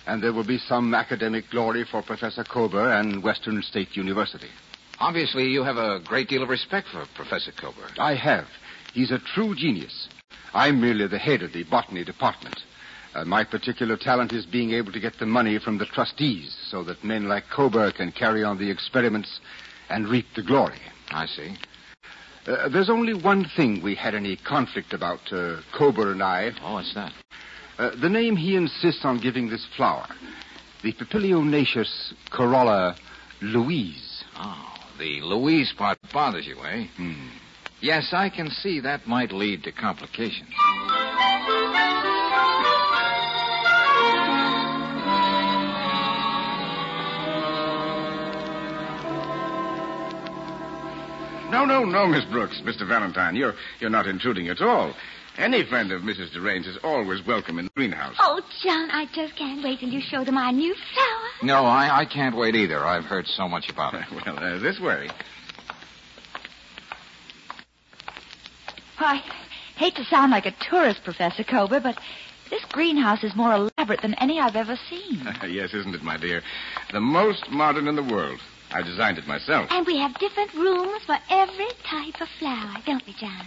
And 0.07 0.23
there 0.23 0.33
will 0.33 0.47
be 0.47 0.59
some 0.59 0.95
academic 0.95 1.45
glory 1.51 1.85
for 1.91 2.03
Professor 2.03 2.45
Kober 2.45 2.93
and 2.93 3.23
Western 3.23 3.63
State 3.63 3.97
University. 3.97 4.49
Obviously, 4.99 5.45
you 5.45 5.63
have 5.63 5.77
a 5.77 6.01
great 6.05 6.29
deal 6.29 6.43
of 6.43 6.49
respect 6.49 6.89
for 6.89 7.05
Professor 7.15 7.53
Kober. 7.53 7.87
I 7.99 8.15
have. 8.15 8.47
He's 8.93 9.11
a 9.11 9.19
true 9.35 9.55
genius. 9.55 10.09
I'm 10.53 10.81
merely 10.81 11.07
the 11.07 11.19
head 11.19 11.43
of 11.43 11.53
the 11.53 11.65
botany 11.65 12.05
department. 12.05 12.61
Uh, 13.15 13.25
my 13.25 13.45
particular 13.45 13.97
talent 13.97 14.33
is 14.33 14.47
being 14.47 14.73
able 14.73 14.93
to 14.93 15.01
get 15.01 15.19
the 15.19 15.27
money 15.27 15.59
from 15.59 15.79
the 15.79 15.87
trustees 15.87 16.57
so 16.71 16.85
that 16.85 17.03
men 17.03 17.29
like 17.29 17.45
Kober 17.55 17.91
can 17.93 18.13
carry 18.13 18.45
on 18.45 18.59
the 18.59 18.71
experiments 18.71 19.41
and 19.89 20.09
reap 20.09 20.27
the 20.37 20.43
glory. 20.43 20.81
I 21.11 21.27
see. 21.27 21.57
Uh, 22.47 22.69
there's 22.69 22.91
only 22.91 23.15
one 23.15 23.47
thing 23.57 23.83
we 23.83 23.95
had 23.95 24.15
any 24.15 24.37
conflict 24.37 24.93
about, 24.93 25.21
uh, 25.33 25.57
Kober 25.77 26.13
and 26.13 26.23
I. 26.23 26.53
Oh, 26.63 26.75
what's 26.75 26.95
that? 26.95 27.13
Uh, 27.81 27.97
the 27.99 28.11
name 28.11 28.37
he 28.37 28.57
insists 28.57 29.07
on 29.07 29.17
giving 29.17 29.49
this 29.49 29.67
flower. 29.75 30.07
The 30.83 30.93
Papilionaceous 30.93 32.13
Corolla 32.31 32.95
Louise. 33.41 34.23
Oh, 34.37 34.75
the 34.99 35.23
Louise 35.23 35.73
part 35.79 35.97
bothers 36.13 36.47
you, 36.47 36.59
eh? 36.63 36.89
Hmm. 36.99 37.29
Yes, 37.81 38.11
I 38.13 38.29
can 38.29 38.51
see 38.51 38.81
that 38.81 39.07
might 39.07 39.33
lead 39.33 39.63
to 39.65 39.73
complications. 39.73 40.51
No, 51.51 51.65
no, 51.65 51.87
no, 51.87 52.07
Miss 52.07 52.27
Brooks, 52.27 52.61
Mr. 52.63 52.87
Valentine. 52.87 53.37
You're 53.37 53.55
you're 53.81 53.89
not 53.89 54.07
intruding 54.07 54.49
at 54.49 54.61
all. 54.61 54.95
Any 55.41 55.65
friend 55.65 55.91
of 55.91 56.03
Mrs. 56.03 56.35
Durain's 56.35 56.67
is 56.67 56.77
always 56.85 57.25
welcome 57.27 57.59
in 57.59 57.65
the 57.65 57.71
greenhouse. 57.75 58.15
Oh, 58.21 58.43
John, 58.63 58.91
I 58.91 59.07
just 59.15 59.35
can't 59.37 59.65
wait 59.65 59.81
till 59.81 59.89
you 59.89 60.03
show 60.03 60.23
them 60.23 60.37
our 60.37 60.53
new 60.53 60.75
flower. 60.75 61.29
No, 61.43 61.65
I, 61.65 62.01
I 62.01 62.05
can't 62.05 62.37
wait 62.37 62.55
either. 62.55 62.85
I've 62.85 63.05
heard 63.05 63.27
so 63.27 63.49
much 63.49 63.71
about 63.71 63.95
it. 63.95 64.05
well, 64.27 64.39
uh, 64.39 64.59
this 64.59 64.79
way. 64.79 65.09
I 68.99 69.23
hate 69.77 69.95
to 69.95 70.05
sound 70.05 70.31
like 70.31 70.45
a 70.45 70.55
tourist, 70.61 71.05
Professor 71.05 71.43
Kober, 71.43 71.81
but 71.81 71.99
this 72.51 72.63
greenhouse 72.67 73.25
is 73.25 73.35
more 73.35 73.55
elaborate 73.55 74.03
than 74.03 74.13
any 74.21 74.41
I've 74.41 74.57
ever 74.57 74.77
seen. 74.91 75.27
yes, 75.49 75.73
isn't 75.73 75.95
it, 75.95 76.03
my 76.03 76.19
dear? 76.19 76.43
The 76.93 77.01
most 77.01 77.49
modern 77.51 77.89
in 77.89 77.97
the 77.97 78.03
world. 78.03 78.41
I 78.73 78.83
designed 78.83 79.19
it 79.19 79.27
myself. 79.27 79.69
And 79.71 79.87
we 79.87 79.99
have 79.99 80.19
different 80.19 80.55
rooms 80.55 81.03
for 81.05 81.17
every 81.29 81.69
type 81.85 82.21
of 82.21 82.29
flower, 82.39 82.77
don't 82.87 83.05
we, 83.07 83.15
John? 83.15 83.47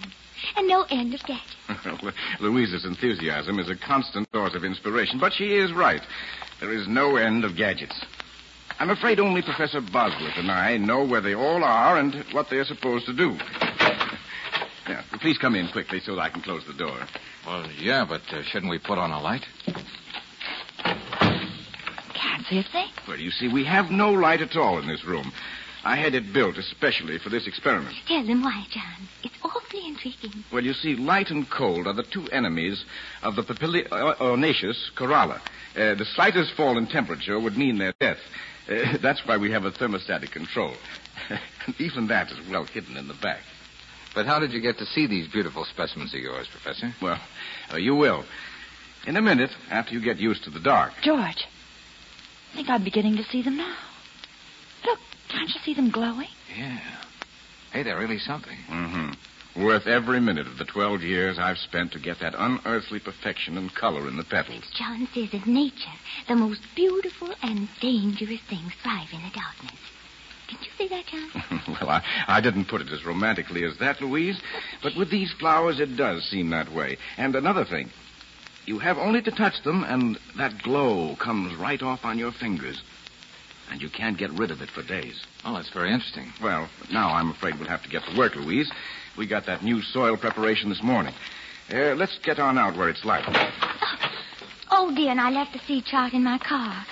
And 0.58 0.68
no 0.68 0.86
end 0.90 1.14
of 1.14 1.22
gadgets. 1.24 2.12
Louisa's 2.42 2.86
enthusiasm 2.86 3.60
is 3.60 3.70
a 3.70 3.76
constant 3.76 4.28
source 4.34 4.56
of 4.56 4.64
inspiration, 4.64 5.20
but 5.20 5.34
she 5.34 5.56
is 5.56 5.72
right. 5.72 6.02
There 6.60 6.74
is 6.74 6.88
no 6.88 7.16
end 7.16 7.46
of 7.46 7.56
gadgets. 7.56 8.00
I'm 8.80 8.90
afraid 8.90 9.20
only 9.20 9.42
Professor 9.42 9.80
Bosworth 9.80 10.36
and 10.36 10.52
I 10.52 10.78
know 10.78 11.06
where 11.06 11.22
they 11.22 11.36
all 11.36 11.64
are 11.64 11.98
and 11.98 12.26
what 12.32 12.50
they 12.50 12.58
are 12.58 12.66
supposed 12.66 13.06
to 13.06 13.14
do. 13.14 13.38
Yeah, 14.88 15.02
please 15.22 15.38
come 15.38 15.56
in 15.56 15.70
quickly 15.70 16.02
so 16.02 16.16
that 16.16 16.22
I 16.22 16.30
can 16.30 16.42
close 16.42 16.66
the 16.68 16.74
door. 16.74 16.98
Well, 17.46 17.70
yeah, 17.80 18.06
but 18.08 18.22
uh, 18.34 18.44
shouldn't 18.44 18.70
we 18.70 18.80
put 18.80 18.98
on 18.98 19.12
a 19.12 19.22
light? 19.22 19.46
Can't 22.34 22.66
see. 22.72 22.86
Well, 23.08 23.20
you 23.20 23.32
see, 23.32 23.48
we 23.48 23.64
have 23.66 23.92
no 23.92 24.12
light 24.12 24.42
at 24.42 24.56
all 24.56 24.80
in 24.80 24.88
this 24.88 25.06
room. 25.06 25.32
I 25.86 25.98
had 25.98 26.16
it 26.16 26.32
built 26.32 26.58
especially 26.58 27.18
for 27.20 27.30
this 27.30 27.46
experiment. 27.46 27.96
Tell 28.08 28.26
them 28.26 28.42
why, 28.42 28.66
John. 28.70 29.08
It's 29.22 29.36
awfully 29.44 29.86
intriguing. 29.86 30.44
Well, 30.52 30.64
you 30.64 30.74
see, 30.74 30.96
light 30.96 31.30
and 31.30 31.50
cold 31.50 31.88
are 31.88 31.94
the 31.94 32.04
two 32.04 32.28
enemies 32.30 32.86
of 33.22 33.36
the 33.36 33.44
Papilionaceous 33.44 34.96
corolla. 34.96 35.42
Uh, 35.76 35.96
the 35.96 36.06
slightest 36.06 36.54
fall 36.54 36.78
in 36.78 36.88
temperature 36.88 37.40
would 37.40 37.58
mean 37.58 37.78
their 37.78 37.94
death. 38.00 38.20
Uh, 38.70 38.98
that's 39.02 39.26
why 39.26 39.38
we 39.38 39.52
have 39.52 39.66
a 39.66 39.72
thermostatic 39.72 40.32
control. 40.32 40.74
Even 41.80 42.08
that 42.08 42.32
is 42.32 42.38
well 42.50 42.64
hidden 42.64 42.96
in 42.96 43.08
the 43.08 43.14
back. 43.16 43.42
But 44.16 44.26
how 44.26 44.40
did 44.40 44.54
you 44.54 44.62
get 44.62 44.78
to 44.78 44.86
see 44.86 45.06
these 45.08 45.28
beautiful 45.28 45.66
specimens 45.66 46.14
of 46.14 46.20
yours, 46.20 46.48
Professor? 46.48 46.94
Well, 47.02 47.20
uh, 47.74 47.78
you 47.78 47.96
will. 47.96 48.24
In 49.06 49.18
a 49.18 49.22
minute, 49.22 49.52
after 49.70 49.94
you 49.94 50.02
get 50.02 50.18
used 50.18 50.46
to 50.46 50.50
the 50.50 50.60
dark. 50.60 50.94
George, 51.02 51.46
I 52.54 52.56
think 52.56 52.70
I'm 52.70 52.84
beginning 52.84 53.18
to 53.18 53.24
see 53.24 53.42
them 53.42 53.58
now. 53.58 53.76
Look, 54.86 55.00
can't 55.28 55.50
you 55.50 55.60
see 55.66 55.74
them 55.74 55.90
glowing? 55.90 56.28
Yeah. 56.56 56.80
Hey, 57.72 57.82
they're 57.82 57.98
really 57.98 58.20
something. 58.20 58.56
Mm-hmm. 58.70 59.64
Worth 59.64 59.88
every 59.88 60.20
minute 60.20 60.46
of 60.46 60.60
the 60.60 60.66
12 60.66 61.02
years 61.02 61.40
I've 61.40 61.58
spent 61.58 61.94
to 61.94 62.00
get 62.00 62.20
that 62.20 62.36
unearthly 62.38 63.00
perfection 63.00 63.58
and 63.58 63.74
color 63.74 64.08
in 64.08 64.18
the 64.18 64.24
petals. 64.24 64.66
John 64.78 65.08
says 65.16 65.34
of 65.34 65.48
nature, 65.48 65.98
the 66.28 66.36
most 66.36 66.62
beautiful 66.76 67.34
and 67.42 67.68
dangerous 67.82 68.42
things 68.48 68.74
thrive 68.84 69.10
in 69.12 69.24
the 69.24 69.32
darkness. 69.34 69.80
Didn't 70.48 70.66
you 70.66 70.72
say 70.78 70.88
that, 70.90 71.06
John? 71.08 71.62
well, 71.82 71.90
I, 71.90 72.04
I 72.28 72.40
didn't 72.40 72.66
put 72.66 72.82
it 72.82 72.92
as 72.92 73.04
romantically 73.04 73.64
as 73.64 73.80
that, 73.80 74.00
Louise, 74.00 74.40
but 74.84 74.96
with 74.96 75.10
these 75.10 75.34
flowers 75.40 75.80
it 75.80 75.98
does 75.98 76.24
seem 76.30 76.52
that 76.52 76.72
way. 76.72 76.98
And 77.18 77.36
another 77.36 77.66
thing, 77.66 77.90
you 78.66 78.80
have 78.80 78.98
only 78.98 79.22
to 79.22 79.32
touch 79.32 79.62
them, 79.64 79.84
and 79.84 80.18
that 80.38 80.64
glow 80.64 81.16
comes 81.18 81.56
right 81.56 81.82
off 81.82 82.06
on 82.06 82.18
your 82.18 82.32
fingers. 82.32 82.82
And 83.72 83.82
you 83.82 83.90
can't 83.90 84.18
get 84.18 84.32
rid 84.32 84.52
of 84.52 84.62
it 84.62 84.70
for 84.70 84.84
days. 84.84 85.24
Oh, 85.46 85.56
that's 85.56 85.70
very 85.70 85.92
interesting. 85.92 86.32
Well, 86.42 86.70
now 86.92 87.10
I'm 87.10 87.32
afraid 87.32 87.58
we'll 87.58 87.70
have 87.70 87.84
to 87.84 87.90
get 87.90 88.04
to 88.04 88.18
work, 88.18 88.36
Louise. 88.36 88.72
We 89.18 89.26
got 89.26 89.46
that 89.46 89.64
new 89.64 89.82
soil 89.82 90.18
preparation 90.18 90.70
this 90.70 90.84
morning. 90.84 91.14
Uh, 91.72 91.96
let's 91.96 92.18
get 92.20 92.40
on 92.40 92.58
out 92.58 92.78
where 92.78 92.90
it's 92.90 93.06
light. 93.06 93.24
Oh, 94.70 94.94
dear, 94.94 95.12
and 95.12 95.22
I 95.22 95.30
left 95.30 95.54
the 95.54 95.60
seed 95.60 95.86
chart 95.86 96.14
in 96.14 96.24
my 96.24 96.38
car. 96.38 96.86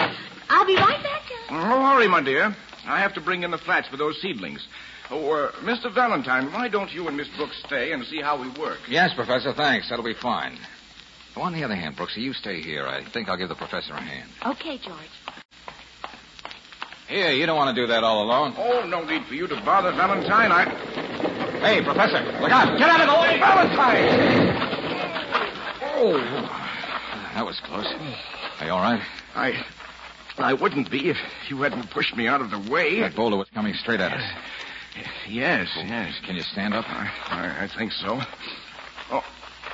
I'll 0.49 0.65
be 0.65 0.75
right 0.75 1.01
back, 1.03 1.21
John. 1.27 1.59
Oh, 1.59 1.91
hurry, 1.91 2.07
my 2.07 2.21
dear. 2.21 2.55
I 2.85 2.99
have 2.99 3.13
to 3.15 3.21
bring 3.21 3.43
in 3.43 3.51
the 3.51 3.57
flats 3.57 3.87
for 3.87 3.97
those 3.97 4.19
seedlings. 4.21 4.65
Oh, 5.09 5.31
uh, 5.31 5.51
Mr. 5.63 5.93
Valentine, 5.93 6.51
why 6.53 6.67
don't 6.69 6.91
you 6.93 7.07
and 7.07 7.17
Miss 7.17 7.27
Brooks 7.35 7.61
stay 7.65 7.91
and 7.91 8.05
see 8.05 8.21
how 8.21 8.41
we 8.41 8.49
work? 8.59 8.79
Yes, 8.87 9.13
Professor, 9.13 9.53
thanks. 9.53 9.89
That'll 9.89 10.05
be 10.05 10.13
fine. 10.13 10.57
Oh, 11.35 11.41
on 11.41 11.53
the 11.53 11.63
other 11.63 11.75
hand, 11.75 11.95
Brooksy, 11.95 12.17
you 12.17 12.33
stay 12.33 12.61
here. 12.61 12.85
I 12.85 13.03
think 13.03 13.29
I'll 13.29 13.37
give 13.37 13.49
the 13.49 13.55
professor 13.55 13.93
a 13.93 14.01
hand. 14.01 14.29
Okay, 14.45 14.77
George. 14.77 14.97
Here, 17.07 17.31
you 17.31 17.45
don't 17.45 17.57
want 17.57 17.75
to 17.75 17.81
do 17.81 17.87
that 17.87 18.03
all 18.03 18.23
alone. 18.23 18.53
Oh, 18.57 18.85
no 18.87 19.03
need 19.03 19.25
for 19.25 19.35
you 19.35 19.47
to 19.47 19.55
bother 19.63 19.91
Valentine. 19.91 20.51
I. 20.51 20.65
Hey, 21.59 21.83
Professor, 21.83 22.23
look 22.41 22.51
out. 22.51 22.77
Get 22.77 22.89
out 22.89 23.01
of 23.01 23.07
the 23.07 23.21
way. 23.21 23.39
Valentine! 23.39 24.57
Oh. 25.95 26.17
That 27.33 27.45
was 27.45 27.59
close. 27.61 27.85
Are 28.59 28.65
you 28.65 28.71
all 28.71 28.81
right? 28.81 29.01
I. 29.35 29.65
I 30.37 30.53
wouldn't 30.53 30.89
be 30.89 31.09
if 31.09 31.17
you 31.49 31.61
hadn't 31.61 31.89
pushed 31.91 32.15
me 32.15 32.27
out 32.27 32.41
of 32.41 32.49
the 32.49 32.71
way. 32.71 33.01
That 33.01 33.15
boulder 33.15 33.37
was 33.37 33.49
coming 33.49 33.73
straight 33.73 33.99
at 33.99 34.13
us. 34.13 34.23
Yes, 35.27 35.69
yes. 35.75 36.19
Can 36.25 36.35
you 36.35 36.41
stand 36.41 36.73
up? 36.73 36.85
I, 36.87 37.11
I, 37.27 37.63
I 37.63 37.67
think 37.67 37.91
so. 37.91 38.21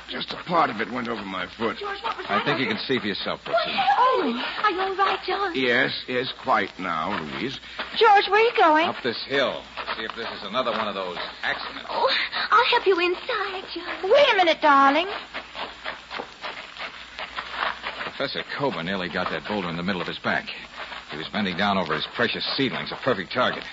Just 0.08 0.32
a 0.32 0.36
part 0.44 0.70
of 0.70 0.80
it 0.80 0.90
went 0.90 1.08
over 1.08 1.22
my 1.22 1.46
foot. 1.58 1.76
George, 1.76 2.02
what 2.02 2.16
was 2.16 2.26
I 2.30 2.42
think 2.42 2.60
you 2.60 2.66
can 2.66 2.78
see 2.78 2.98
for 2.98 3.06
yourself, 3.06 3.40
Brooksy. 3.44 3.76
Oh, 3.98 4.42
are 4.64 4.70
you 4.70 4.80
all 4.80 4.96
right, 4.96 5.18
John? 5.26 5.54
Yes, 5.54 5.92
yes, 6.08 6.32
quite 6.42 6.70
now, 6.78 7.20
Louise. 7.20 7.60
George, 7.96 8.28
where 8.28 8.40
are 8.40 8.44
you 8.44 8.52
going? 8.56 8.88
Up 8.88 8.96
this 9.02 9.22
hill. 9.28 9.62
See 9.96 10.04
if 10.04 10.14
this 10.16 10.26
is 10.26 10.44
another 10.44 10.70
one 10.72 10.88
of 10.88 10.94
those 10.94 11.18
accidents. 11.42 11.86
Oh, 11.90 12.10
I'll 12.50 12.64
help 12.66 12.86
you 12.86 12.98
inside, 12.98 13.64
John. 13.74 14.10
Wait 14.10 14.32
a 14.32 14.36
minute, 14.36 14.62
darling. 14.62 15.08
Professor 18.04 18.42
Kober 18.58 18.82
nearly 18.82 19.10
got 19.10 19.30
that 19.30 19.46
boulder 19.46 19.68
in 19.68 19.76
the 19.76 19.82
middle 19.82 20.00
of 20.00 20.08
his 20.08 20.18
back. 20.18 20.48
He 21.10 21.18
was 21.18 21.28
bending 21.28 21.56
down 21.56 21.76
over 21.76 21.94
his 21.94 22.06
precious 22.14 22.44
seedlings, 22.56 22.92
a 22.92 22.96
perfect 22.96 23.32
target. 23.32 23.64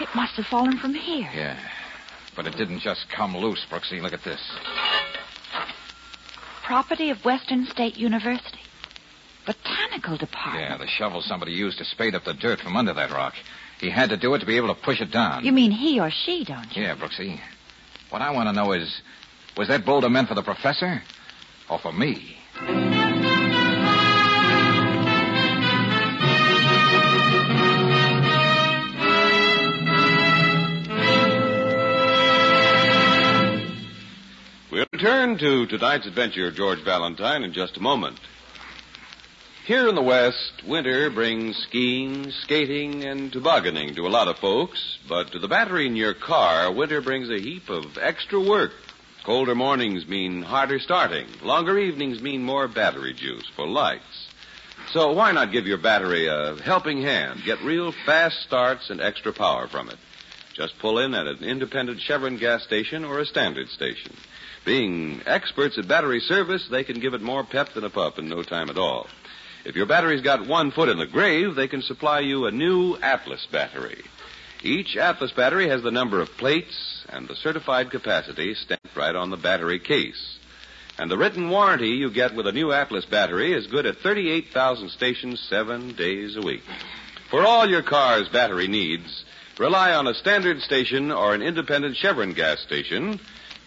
It 0.00 0.08
must 0.14 0.34
have 0.36 0.46
fallen 0.46 0.78
from 0.78 0.94
here. 0.94 1.28
Yeah. 1.34 1.58
But 2.36 2.46
it 2.46 2.56
didn't 2.56 2.80
just 2.80 3.06
come 3.08 3.36
loose, 3.36 3.64
Brooksy. 3.70 4.00
Look 4.00 4.12
at 4.12 4.22
this. 4.22 4.40
Property 6.62 7.10
of 7.10 7.24
Western 7.24 7.66
State 7.66 7.96
University. 7.96 8.58
Botanical 9.46 10.16
Department. 10.16 10.68
Yeah, 10.68 10.76
the 10.76 10.86
shovel 10.86 11.22
somebody 11.22 11.52
used 11.52 11.78
to 11.78 11.84
spade 11.84 12.14
up 12.14 12.24
the 12.24 12.34
dirt 12.34 12.60
from 12.60 12.76
under 12.76 12.92
that 12.92 13.10
rock. 13.10 13.34
He 13.80 13.90
had 13.90 14.10
to 14.10 14.16
do 14.16 14.34
it 14.34 14.40
to 14.40 14.46
be 14.46 14.56
able 14.56 14.74
to 14.74 14.80
push 14.80 15.00
it 15.00 15.10
down. 15.12 15.44
You 15.44 15.52
mean 15.52 15.70
he 15.70 16.00
or 16.00 16.10
she, 16.10 16.44
don't 16.44 16.76
you? 16.76 16.82
Yeah, 16.82 16.96
Brooksy. 16.96 17.40
What 18.10 18.22
I 18.22 18.32
want 18.32 18.48
to 18.48 18.52
know 18.52 18.72
is 18.72 19.00
was 19.56 19.68
that 19.68 19.84
boulder 19.84 20.10
meant 20.10 20.28
for 20.28 20.34
the 20.34 20.42
professor 20.42 21.02
or 21.70 21.78
for 21.78 21.92
me? 21.92 22.36
Return 34.96 35.36
to 35.36 35.66
tonight's 35.66 36.06
adventure 36.06 36.48
of 36.48 36.54
George 36.54 36.82
Valentine 36.82 37.42
in 37.42 37.52
just 37.52 37.76
a 37.76 37.82
moment. 37.82 38.18
Here 39.66 39.86
in 39.90 39.94
the 39.94 40.00
West, 40.00 40.62
winter 40.66 41.10
brings 41.10 41.54
skiing, 41.64 42.30
skating, 42.30 43.04
and 43.04 43.30
tobogganing 43.30 43.94
to 43.96 44.06
a 44.06 44.08
lot 44.08 44.26
of 44.26 44.38
folks, 44.38 44.96
but 45.06 45.32
to 45.32 45.38
the 45.38 45.48
battery 45.48 45.86
in 45.86 45.96
your 45.96 46.14
car, 46.14 46.72
winter 46.72 47.02
brings 47.02 47.28
a 47.28 47.38
heap 47.38 47.68
of 47.68 47.98
extra 48.00 48.40
work. 48.40 48.72
Colder 49.22 49.54
mornings 49.54 50.08
mean 50.08 50.40
harder 50.40 50.78
starting. 50.78 51.26
Longer 51.42 51.78
evenings 51.78 52.22
mean 52.22 52.42
more 52.42 52.66
battery 52.66 53.12
juice 53.12 53.46
for 53.54 53.66
lights. 53.66 54.30
So 54.92 55.12
why 55.12 55.30
not 55.32 55.52
give 55.52 55.66
your 55.66 55.76
battery 55.76 56.26
a 56.26 56.56
helping 56.64 57.02
hand? 57.02 57.42
Get 57.44 57.60
real 57.60 57.92
fast 58.06 58.40
starts 58.46 58.88
and 58.88 59.02
extra 59.02 59.34
power 59.34 59.68
from 59.68 59.90
it. 59.90 59.98
Just 60.54 60.78
pull 60.78 61.00
in 61.00 61.12
at 61.12 61.26
an 61.26 61.44
independent 61.44 62.00
Chevron 62.00 62.38
gas 62.38 62.62
station 62.62 63.04
or 63.04 63.18
a 63.18 63.26
standard 63.26 63.68
station. 63.68 64.16
Being 64.66 65.22
experts 65.26 65.78
at 65.78 65.86
battery 65.86 66.18
service, 66.18 66.66
they 66.68 66.82
can 66.82 66.98
give 66.98 67.14
it 67.14 67.22
more 67.22 67.44
pep 67.44 67.72
than 67.72 67.84
a 67.84 67.90
pup 67.90 68.18
in 68.18 68.28
no 68.28 68.42
time 68.42 68.68
at 68.68 68.76
all. 68.76 69.06
If 69.64 69.76
your 69.76 69.86
battery's 69.86 70.22
got 70.22 70.48
one 70.48 70.72
foot 70.72 70.88
in 70.88 70.98
the 70.98 71.06
grave, 71.06 71.54
they 71.54 71.68
can 71.68 71.82
supply 71.82 72.18
you 72.18 72.46
a 72.46 72.50
new 72.50 72.96
Atlas 72.96 73.46
battery. 73.52 74.02
Each 74.64 74.96
Atlas 74.96 75.30
battery 75.30 75.68
has 75.68 75.84
the 75.84 75.92
number 75.92 76.20
of 76.20 76.36
plates 76.36 77.06
and 77.08 77.28
the 77.28 77.36
certified 77.36 77.92
capacity 77.92 78.54
stamped 78.54 78.96
right 78.96 79.14
on 79.14 79.30
the 79.30 79.36
battery 79.36 79.78
case. 79.78 80.36
And 80.98 81.08
the 81.08 81.16
written 81.16 81.48
warranty 81.48 81.90
you 81.90 82.10
get 82.10 82.34
with 82.34 82.48
a 82.48 82.52
new 82.52 82.72
Atlas 82.72 83.04
battery 83.04 83.52
is 83.52 83.68
good 83.68 83.86
at 83.86 83.98
38,000 83.98 84.88
stations 84.90 85.46
seven 85.48 85.94
days 85.94 86.36
a 86.36 86.42
week. 86.42 86.62
For 87.30 87.46
all 87.46 87.68
your 87.68 87.82
car's 87.82 88.28
battery 88.30 88.66
needs, 88.66 89.24
rely 89.60 89.92
on 89.92 90.08
a 90.08 90.14
standard 90.14 90.60
station 90.62 91.12
or 91.12 91.34
an 91.34 91.42
independent 91.42 91.96
Chevron 91.96 92.32
gas 92.32 92.58
station 92.62 93.20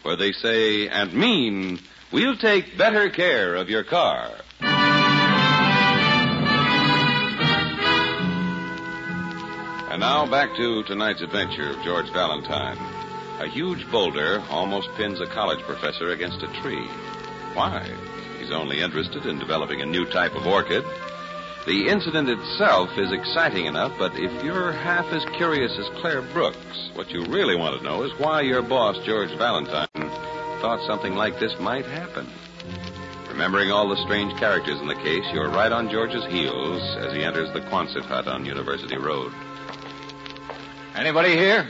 where 0.03 0.15
they 0.15 0.31
say 0.31 0.87
and 0.87 1.13
mean, 1.13 1.79
we'll 2.11 2.37
take 2.37 2.77
better 2.77 3.09
care 3.09 3.55
of 3.55 3.69
your 3.69 3.83
car. 3.83 4.31
And 9.91 10.01
now 10.01 10.25
back 10.29 10.55
to 10.55 10.83
tonight's 10.83 11.21
adventure 11.21 11.69
of 11.71 11.83
George 11.83 12.11
Valentine. 12.13 12.77
A 13.39 13.47
huge 13.47 13.89
boulder 13.89 14.43
almost 14.49 14.89
pins 14.95 15.19
a 15.19 15.25
college 15.25 15.59
professor 15.61 16.09
against 16.11 16.43
a 16.43 16.61
tree. 16.61 16.85
Why? 17.53 17.89
He's 18.39 18.51
only 18.51 18.81
interested 18.81 19.25
in 19.25 19.39
developing 19.39 19.81
a 19.81 19.85
new 19.85 20.05
type 20.05 20.35
of 20.35 20.45
orchid. 20.45 20.83
The 21.65 21.87
incident 21.89 22.29
itself 22.29 22.97
is 22.97 23.11
exciting 23.11 23.65
enough, 23.65 23.93
but 23.99 24.13
if 24.15 24.43
you're 24.43 24.71
half 24.71 25.05
as 25.11 25.23
curious 25.35 25.77
as 25.77 25.89
Claire 26.01 26.21
Brooks, 26.21 26.89
what 26.95 27.11
you 27.11 27.25
really 27.25 27.55
want 27.55 27.77
to 27.77 27.83
know 27.83 28.03
is 28.03 28.11
why 28.17 28.41
your 28.41 28.61
boss, 28.61 28.97
George 29.05 29.29
Valentine, 29.37 29.87
thought 30.61 30.85
something 30.87 31.15
like 31.15 31.39
this 31.39 31.53
might 31.59 31.85
happen. 31.85 32.27
Remembering 33.29 33.71
all 33.71 33.87
the 33.87 34.01
strange 34.03 34.37
characters 34.39 34.79
in 34.79 34.87
the 34.87 34.95
case, 34.95 35.23
you're 35.33 35.49
right 35.49 35.71
on 35.71 35.89
George's 35.89 36.25
heels 36.25 36.81
as 36.97 37.13
he 37.13 37.23
enters 37.23 37.51
the 37.53 37.61
Quonset 37.61 38.03
hut 38.03 38.27
on 38.27 38.45
University 38.45 38.97
Road. 38.97 39.31
Anybody 40.95 41.37
here? 41.37 41.69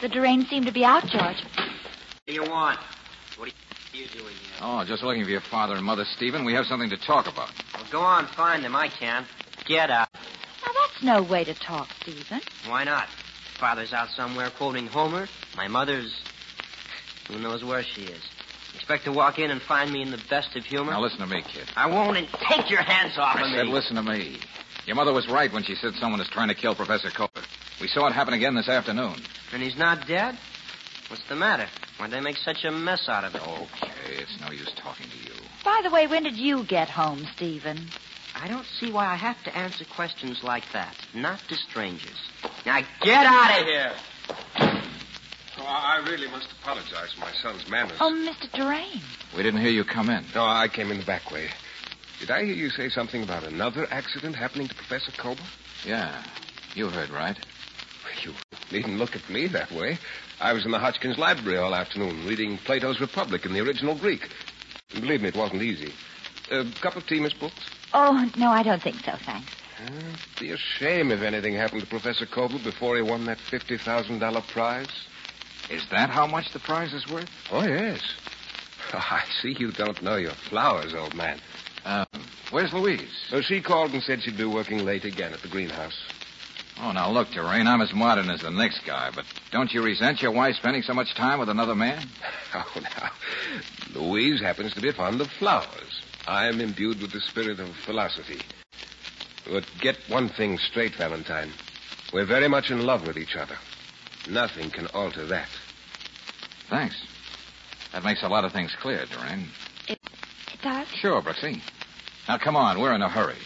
The 0.00 0.08
Duranes 0.08 0.48
seem 0.48 0.64
to 0.64 0.72
be 0.72 0.84
out, 0.84 1.06
George. 1.06 1.42
What 1.44 2.26
do 2.26 2.32
you 2.32 2.42
want? 2.42 2.78
What 3.36 3.48
are 3.48 3.52
you 3.96 4.06
doing 4.08 4.34
here? 4.34 4.56
Oh, 4.60 4.84
just 4.84 5.02
looking 5.02 5.24
for 5.24 5.30
your 5.30 5.40
father 5.40 5.74
and 5.74 5.84
mother, 5.84 6.04
Stephen. 6.16 6.44
We 6.44 6.54
have 6.54 6.66
something 6.66 6.90
to 6.90 6.98
talk 6.98 7.28
about. 7.28 7.50
Well, 7.92 8.00
Go 8.02 8.06
on, 8.06 8.26
find 8.28 8.64
them. 8.64 8.74
I 8.76 8.88
can't. 8.88 9.26
Get 9.66 9.90
out. 9.90 10.08
Now, 10.64 10.72
that's 10.82 11.02
no 11.02 11.22
way 11.22 11.44
to 11.44 11.54
talk, 11.54 11.88
Stephen. 12.02 12.40
Why 12.66 12.84
not? 12.84 13.08
Father's 13.58 13.92
out 13.92 14.08
somewhere 14.10 14.50
quoting 14.50 14.86
Homer. 14.86 15.26
My 15.56 15.68
mother's. 15.68 16.12
Who 17.28 17.38
knows 17.38 17.64
where 17.64 17.82
she 17.82 18.02
is? 18.02 18.22
Expect 18.74 19.04
to 19.04 19.12
walk 19.12 19.38
in 19.38 19.50
and 19.50 19.60
find 19.62 19.90
me 19.92 20.02
in 20.02 20.10
the 20.10 20.20
best 20.30 20.54
of 20.54 20.64
humor? 20.64 20.92
Now 20.92 21.00
listen 21.00 21.20
to 21.20 21.26
me, 21.26 21.42
kid. 21.42 21.64
I 21.74 21.86
won't, 21.88 22.16
and 22.16 22.28
take 22.48 22.70
your 22.70 22.82
hands 22.82 23.18
off 23.18 23.36
I 23.36 23.42
of 23.42 23.50
me. 23.50 23.56
said 23.56 23.66
listen 23.68 23.96
to 23.96 24.02
me. 24.02 24.38
Your 24.86 24.94
mother 24.94 25.12
was 25.12 25.26
right 25.28 25.52
when 25.52 25.64
she 25.64 25.74
said 25.74 25.94
someone 25.94 26.20
is 26.20 26.28
trying 26.28 26.48
to 26.48 26.54
kill 26.54 26.74
Professor 26.76 27.10
Kober. 27.10 27.40
We 27.80 27.88
saw 27.88 28.06
it 28.06 28.12
happen 28.12 28.34
again 28.34 28.54
this 28.54 28.68
afternoon. 28.68 29.16
And 29.52 29.62
he's 29.62 29.76
not 29.76 30.06
dead? 30.06 30.38
What's 31.08 31.24
the 31.28 31.34
matter? 31.36 31.66
Why'd 31.98 32.10
they 32.12 32.20
make 32.20 32.36
such 32.36 32.64
a 32.64 32.70
mess 32.70 33.08
out 33.08 33.24
of 33.24 33.34
it? 33.34 33.42
Okay, 33.42 33.92
it's 34.22 34.40
no 34.40 34.50
use 34.52 34.70
talking 34.76 35.06
to 35.08 35.16
you. 35.18 35.34
By 35.66 35.80
the 35.82 35.90
way, 35.90 36.06
when 36.06 36.22
did 36.22 36.36
you 36.36 36.62
get 36.62 36.88
home, 36.88 37.26
Stephen? 37.34 37.88
I 38.36 38.46
don't 38.46 38.64
see 38.78 38.92
why 38.92 39.06
I 39.06 39.16
have 39.16 39.42
to 39.42 39.56
answer 39.58 39.84
questions 39.84 40.44
like 40.44 40.62
that. 40.72 40.94
Not 41.12 41.40
to 41.48 41.56
strangers. 41.56 42.16
Now 42.64 42.82
get 43.02 43.26
out 43.26 43.60
of 43.60 43.66
here. 43.66 43.92
Oh, 45.58 45.64
I 45.66 46.04
really 46.06 46.28
must 46.30 46.46
apologize 46.62 47.14
for 47.14 47.20
my 47.22 47.32
son's 47.42 47.68
manners. 47.68 47.96
Oh, 48.00 48.12
Mr. 48.12 48.48
Durain. 48.52 49.02
We 49.36 49.42
didn't 49.42 49.60
hear 49.60 49.72
you 49.72 49.82
come 49.82 50.08
in. 50.08 50.24
No, 50.36 50.44
I 50.44 50.68
came 50.68 50.92
in 50.92 50.98
the 50.98 51.04
back 51.04 51.32
way. 51.32 51.48
Did 52.20 52.30
I 52.30 52.44
hear 52.44 52.54
you 52.54 52.70
say 52.70 52.88
something 52.88 53.24
about 53.24 53.42
another 53.42 53.88
accident 53.90 54.36
happening 54.36 54.68
to 54.68 54.74
Professor 54.76 55.10
Kober? 55.18 55.42
Yeah, 55.84 56.22
you 56.76 56.90
heard 56.90 57.10
right. 57.10 57.36
You 58.22 58.34
needn't 58.70 58.98
look 58.98 59.16
at 59.16 59.28
me 59.28 59.48
that 59.48 59.72
way. 59.72 59.98
I 60.40 60.52
was 60.52 60.64
in 60.64 60.70
the 60.70 60.78
Hodgkins 60.78 61.18
Library 61.18 61.58
all 61.58 61.74
afternoon 61.74 62.24
reading 62.24 62.56
Plato's 62.58 63.00
Republic 63.00 63.44
in 63.44 63.52
the 63.52 63.60
original 63.60 63.96
Greek. 63.96 64.28
And 64.92 65.02
believe 65.02 65.20
me, 65.20 65.28
it 65.28 65.36
wasn't 65.36 65.62
easy. 65.62 65.92
A 66.50 66.64
cup 66.80 66.96
of 66.96 67.06
tea, 67.06 67.20
Miss 67.20 67.34
Brooks? 67.34 67.54
Oh, 67.92 68.30
no, 68.36 68.50
I 68.50 68.62
don't 68.62 68.82
think 68.82 68.96
so, 69.04 69.12
thanks. 69.24 69.50
Uh, 69.78 69.90
be 70.40 70.52
a 70.52 70.56
shame 70.56 71.10
if 71.10 71.20
anything 71.22 71.54
happened 71.54 71.82
to 71.82 71.88
Professor 71.88 72.24
Kober 72.24 72.58
before 72.58 72.96
he 72.96 73.02
won 73.02 73.26
that 73.26 73.38
$50,000 73.50 74.42
prize. 74.48 74.88
Is 75.68 75.86
that 75.90 76.10
how 76.10 76.26
much 76.26 76.52
the 76.52 76.60
prize 76.60 76.92
is 76.94 77.06
worth? 77.08 77.28
Oh, 77.50 77.64
yes. 77.64 78.00
Oh, 78.94 78.98
I 79.10 79.24
see 79.42 79.54
you 79.58 79.72
don't 79.72 80.02
know 80.02 80.16
your 80.16 80.34
flowers, 80.48 80.94
old 80.94 81.14
man. 81.14 81.40
Um, 81.84 82.06
where's 82.50 82.72
Louise? 82.72 83.10
So 83.28 83.40
she 83.40 83.60
called 83.60 83.92
and 83.92 84.02
said 84.02 84.22
she'd 84.22 84.38
be 84.38 84.44
working 84.44 84.84
late 84.84 85.04
again 85.04 85.32
at 85.32 85.42
the 85.42 85.48
greenhouse. 85.48 85.98
Oh, 86.78 86.92
now 86.92 87.10
look, 87.10 87.28
Durain, 87.28 87.66
I'm 87.66 87.80
as 87.80 87.92
modern 87.94 88.28
as 88.28 88.42
the 88.42 88.50
next 88.50 88.80
guy, 88.86 89.10
but 89.14 89.24
don't 89.50 89.72
you 89.72 89.82
resent 89.82 90.20
your 90.20 90.30
wife 90.32 90.56
spending 90.56 90.82
so 90.82 90.92
much 90.92 91.14
time 91.14 91.38
with 91.38 91.48
another 91.48 91.74
man? 91.74 92.06
Oh, 92.54 92.80
now, 92.80 93.10
Louise 94.00 94.40
happens 94.40 94.72
to 94.74 94.80
be 94.80 94.90
fond 94.90 95.20
of 95.20 95.28
flowers. 95.38 96.00
I 96.26 96.46
am 96.46 96.60
imbued 96.60 97.02
with 97.02 97.12
the 97.12 97.20
spirit 97.20 97.60
of 97.60 97.68
philosophy. 97.84 98.40
But 99.50 99.64
get 99.78 99.96
one 100.08 100.30
thing 100.30 100.56
straight, 100.56 100.94
Valentine. 100.94 101.52
We're 102.14 102.24
very 102.24 102.48
much 102.48 102.70
in 102.70 102.86
love 102.86 103.06
with 103.06 103.18
each 103.18 103.36
other. 103.36 103.58
Nothing 104.30 104.70
can 104.70 104.86
alter 104.94 105.26
that. 105.26 105.48
Thanks. 106.70 106.96
That 107.92 108.04
makes 108.04 108.22
a 108.22 108.28
lot 108.28 108.44
of 108.44 108.52
things 108.52 108.74
clear, 108.80 109.04
Durain. 109.04 109.48
It 109.88 109.98
does? 110.62 110.88
Sure, 110.88 111.20
Brooksy. 111.20 111.60
Now, 112.28 112.38
come 112.38 112.56
on, 112.56 112.80
we're 112.80 112.94
in 112.94 113.02
a 113.02 113.08
hurry. 113.08 113.36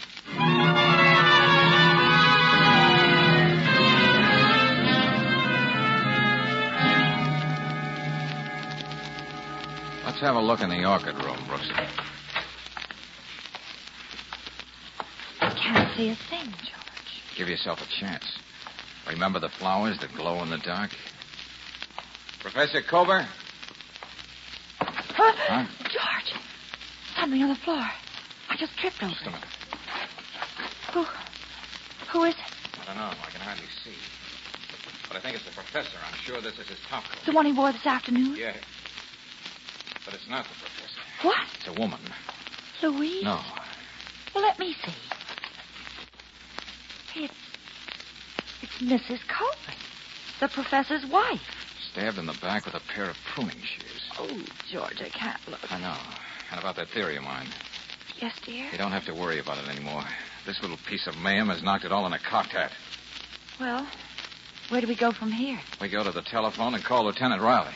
Have 10.21 10.35
a 10.35 10.39
look 10.39 10.61
in 10.61 10.69
the 10.69 10.85
orchid 10.85 11.15
room, 11.15 11.37
Brooksy. 11.47 11.73
I 15.41 15.49
can't 15.49 15.97
see 15.97 16.09
a 16.09 16.15
thing, 16.29 16.45
George. 16.59 17.35
Give 17.35 17.49
yourself 17.49 17.81
a 17.81 17.87
chance. 17.99 18.37
Remember 19.09 19.39
the 19.39 19.49
flowers 19.49 19.97
that 19.99 20.13
glow 20.13 20.41
in 20.43 20.49
the 20.49 20.59
dark? 20.59 20.91
Professor 22.39 22.81
Kober? 22.81 23.27
Huh? 24.79 25.33
Huh? 25.47 25.65
George, 25.83 26.39
something 27.19 27.41
on 27.41 27.49
the 27.49 27.55
floor. 27.55 27.83
I 28.49 28.57
just 28.57 28.77
tripped 28.77 29.01
over 29.01 29.11
Just 29.11 29.25
a 29.25 29.31
minute. 29.31 29.45
Who? 30.93 31.05
Who 32.11 32.23
is 32.25 32.35
it? 32.35 32.81
I 32.81 32.85
don't 32.85 32.95
know. 32.97 33.09
I 33.09 33.29
can 33.31 33.41
hardly 33.41 33.65
see. 33.83 33.95
But 35.07 35.17
I 35.17 35.19
think 35.21 35.35
it's 35.35 35.45
the 35.45 35.51
professor. 35.51 35.97
I'm 36.07 36.17
sure 36.19 36.41
this 36.41 36.57
is 36.59 36.67
his 36.67 36.79
top 36.89 37.03
coat. 37.05 37.25
The 37.25 37.31
one 37.31 37.45
he 37.45 37.53
wore 37.53 37.71
this 37.71 37.85
afternoon? 37.85 38.35
Yeah. 38.37 38.53
But 40.11 40.19
it's 40.19 40.29
not 40.29 40.43
the 40.43 40.49
professor. 40.49 40.99
What? 41.21 41.47
It's 41.55 41.67
a 41.67 41.79
woman. 41.79 41.99
Louise? 42.83 43.23
No. 43.23 43.39
Well, 44.35 44.43
let 44.43 44.59
me 44.59 44.73
see. 44.73 44.91
It's. 47.15 47.33
It's 48.61 48.77
Mrs. 48.81 49.19
Coleman, 49.27 49.79
the 50.41 50.49
professor's 50.49 51.05
wife. 51.05 51.41
Stabbed 51.91 52.17
in 52.17 52.25
the 52.25 52.37
back 52.41 52.65
with 52.65 52.75
a 52.75 52.81
pair 52.93 53.09
of 53.09 53.15
pruning 53.33 53.57
shears. 53.63 54.09
Oh, 54.19 54.27
George, 54.69 55.01
I 55.01 55.09
can't 55.09 55.39
look. 55.49 55.71
I 55.71 55.79
know. 55.79 55.95
And 56.51 56.59
about 56.59 56.75
that 56.75 56.89
theory 56.89 57.15
of 57.15 57.23
mine. 57.23 57.47
Yes, 58.21 58.35
dear? 58.45 58.67
You 58.71 58.77
don't 58.77 58.91
have 58.91 59.05
to 59.05 59.13
worry 59.13 59.39
about 59.39 59.57
it 59.59 59.69
anymore. 59.69 60.03
This 60.45 60.61
little 60.61 60.77
piece 60.87 61.07
of 61.07 61.17
mayhem 61.17 61.47
has 61.47 61.63
knocked 61.63 61.85
it 61.85 61.91
all 61.91 62.05
in 62.05 62.13
a 62.13 62.19
cocked 62.19 62.51
hat. 62.51 62.71
Well, 63.59 63.87
where 64.69 64.81
do 64.81 64.87
we 64.87 64.95
go 64.95 65.11
from 65.11 65.31
here? 65.31 65.59
We 65.79 65.87
go 65.89 66.03
to 66.03 66.11
the 66.11 66.21
telephone 66.21 66.75
and 66.75 66.83
call 66.83 67.05
Lieutenant 67.05 67.41
Riley. 67.41 67.73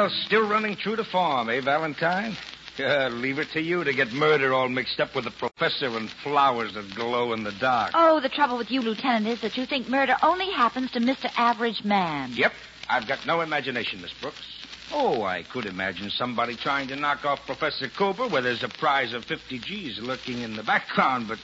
Well, 0.00 0.08
still 0.24 0.48
running 0.48 0.76
true 0.76 0.96
to 0.96 1.04
form, 1.04 1.50
eh, 1.50 1.60
Valentine? 1.60 2.34
Uh, 2.78 3.10
leave 3.10 3.38
it 3.38 3.48
to 3.52 3.60
you 3.60 3.84
to 3.84 3.92
get 3.92 4.10
murder 4.10 4.54
all 4.54 4.68
mixed 4.68 5.00
up 5.00 5.14
with 5.14 5.24
the 5.24 5.30
professor 5.32 5.98
and 5.98 6.08
flowers 6.22 6.72
that 6.72 6.94
glow 6.94 7.34
in 7.34 7.44
the 7.44 7.52
dark. 7.60 7.90
Oh, 7.92 8.20
the 8.20 8.30
trouble 8.30 8.56
with 8.56 8.70
you, 8.70 8.80
Lieutenant, 8.80 9.26
is 9.26 9.42
that 9.42 9.58
you 9.58 9.66
think 9.66 9.86
murder 9.86 10.14
only 10.22 10.50
happens 10.50 10.90
to 10.92 11.00
Mr. 11.00 11.28
Average 11.36 11.84
Man. 11.84 12.30
Yep, 12.32 12.52
I've 12.88 13.06
got 13.06 13.26
no 13.26 13.42
imagination, 13.42 14.00
Miss 14.00 14.14
Brooks. 14.18 14.64
Oh, 14.92 15.24
I 15.24 15.42
could 15.42 15.66
imagine 15.66 16.08
somebody 16.08 16.56
trying 16.56 16.88
to 16.88 16.96
knock 16.96 17.26
off 17.26 17.40
Professor 17.44 17.88
Kober 17.98 18.28
where 18.28 18.40
there's 18.40 18.62
a 18.62 18.70
prize 18.78 19.12
of 19.12 19.24
50 19.24 19.58
G's 19.58 19.98
lurking 20.00 20.40
in 20.40 20.56
the 20.56 20.62
background, 20.62 21.26
but 21.28 21.38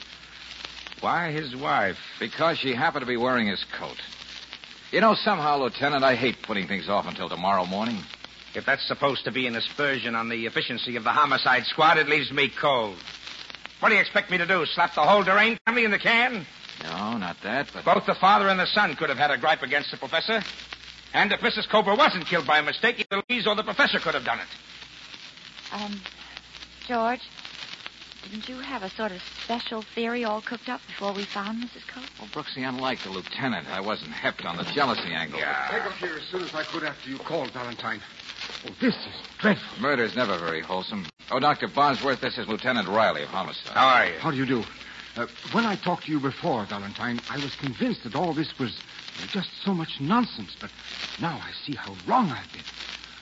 why 1.01 1.31
his 1.31 1.55
wife? 1.55 1.97
Because 2.19 2.57
she 2.57 2.73
happened 2.73 3.01
to 3.01 3.07
be 3.07 3.17
wearing 3.17 3.47
his 3.47 3.63
coat. 3.77 3.97
You 4.91 5.01
know, 5.01 5.13
somehow, 5.13 5.57
Lieutenant, 5.57 6.03
I 6.03 6.15
hate 6.15 6.37
putting 6.41 6.67
things 6.67 6.89
off 6.89 7.05
until 7.05 7.29
tomorrow 7.29 7.65
morning. 7.65 8.01
If 8.57 8.65
that's 8.65 8.87
supposed 8.87 9.23
to 9.25 9.31
be 9.31 9.45
an 9.45 9.55
aspersion 9.55 10.15
on 10.15 10.29
the 10.29 10.47
efficiency 10.47 10.95
of 10.95 11.03
the 11.03 11.11
homicide 11.11 11.65
squad, 11.67 11.99
it 11.99 12.09
leaves 12.09 12.31
me 12.31 12.49
cold. 12.59 12.97
What 13.79 13.89
do 13.89 13.95
you 13.95 14.01
expect 14.01 14.31
me 14.31 14.39
to 14.39 14.47
do? 14.47 14.65
Slap 14.65 14.95
the 14.95 15.03
whole 15.03 15.23
Durain 15.23 15.59
family 15.63 15.85
in 15.85 15.91
the 15.91 15.99
can? 15.99 16.43
No, 16.81 17.17
not 17.17 17.37
that, 17.43 17.67
but. 17.71 17.85
Both 17.85 18.07
the 18.07 18.15
father 18.15 18.47
and 18.47 18.59
the 18.59 18.65
son 18.65 18.95
could 18.95 19.09
have 19.09 19.19
had 19.19 19.29
a 19.29 19.37
gripe 19.37 19.61
against 19.61 19.91
the 19.91 19.97
professor. 19.97 20.43
And 21.13 21.31
if 21.31 21.39
Mrs. 21.41 21.69
Kober 21.69 21.93
wasn't 21.93 22.25
killed 22.25 22.47
by 22.47 22.57
a 22.57 22.63
mistake, 22.63 22.99
either 22.99 23.21
Louise 23.29 23.45
or 23.45 23.55
the 23.55 23.63
professor 23.63 23.99
could 23.99 24.15
have 24.15 24.25
done 24.25 24.39
it. 24.39 24.47
Um, 25.71 26.01
George, 26.87 27.21
didn't 28.23 28.49
you 28.49 28.57
have 28.57 28.83
a 28.83 28.89
sort 28.89 29.11
of 29.11 29.21
special 29.43 29.83
theory 29.95 30.23
all 30.23 30.41
cooked 30.41 30.69
up 30.69 30.81
before 30.87 31.13
we 31.13 31.25
found 31.25 31.63
Mrs. 31.63 31.87
Cope? 31.87 32.03
Well, 32.19 32.29
Brooksy, 32.29 32.67
unlike 32.67 33.03
the 33.03 33.09
lieutenant, 33.09 33.67
I 33.67 33.81
wasn't 33.81 34.11
hepped 34.11 34.45
on 34.45 34.57
the 34.57 34.63
jealousy 34.73 35.13
angle. 35.13 35.39
Yeah. 35.39 35.67
I 35.71 35.79
got 35.79 35.93
here 35.97 36.17
as 36.17 36.23
soon 36.31 36.43
as 36.43 36.53
I 36.53 36.63
could 36.63 36.83
after 36.83 37.09
you 37.09 37.17
called, 37.17 37.51
Valentine. 37.51 38.01
Oh, 38.65 38.71
this 38.81 38.95
is 38.95 39.13
dreadful. 39.39 39.81
Murder's 39.81 40.15
never 40.15 40.37
very 40.39 40.61
wholesome. 40.61 41.05
Oh, 41.31 41.39
Dr. 41.39 41.67
Bosworth, 41.67 42.21
this 42.21 42.37
is 42.37 42.47
Lieutenant 42.47 42.87
Riley 42.87 43.23
of 43.23 43.29
Homicide. 43.29 43.73
How 43.73 43.87
are 43.87 44.07
you? 44.07 44.19
How 44.19 44.31
do 44.31 44.37
you 44.37 44.45
do? 44.45 44.63
Uh, 45.15 45.25
when 45.51 45.65
I 45.65 45.75
talked 45.75 46.05
to 46.05 46.11
you 46.11 46.19
before, 46.19 46.65
Valentine, 46.65 47.19
I 47.29 47.37
was 47.37 47.55
convinced 47.55 48.03
that 48.03 48.15
all 48.15 48.33
this 48.33 48.57
was 48.59 48.77
just 49.29 49.49
so 49.65 49.73
much 49.73 49.99
nonsense, 49.99 50.55
but 50.61 50.69
now 51.19 51.41
I 51.43 51.51
see 51.65 51.73
how 51.75 51.95
wrong 52.07 52.29
I've 52.29 52.51
been. 52.53 52.63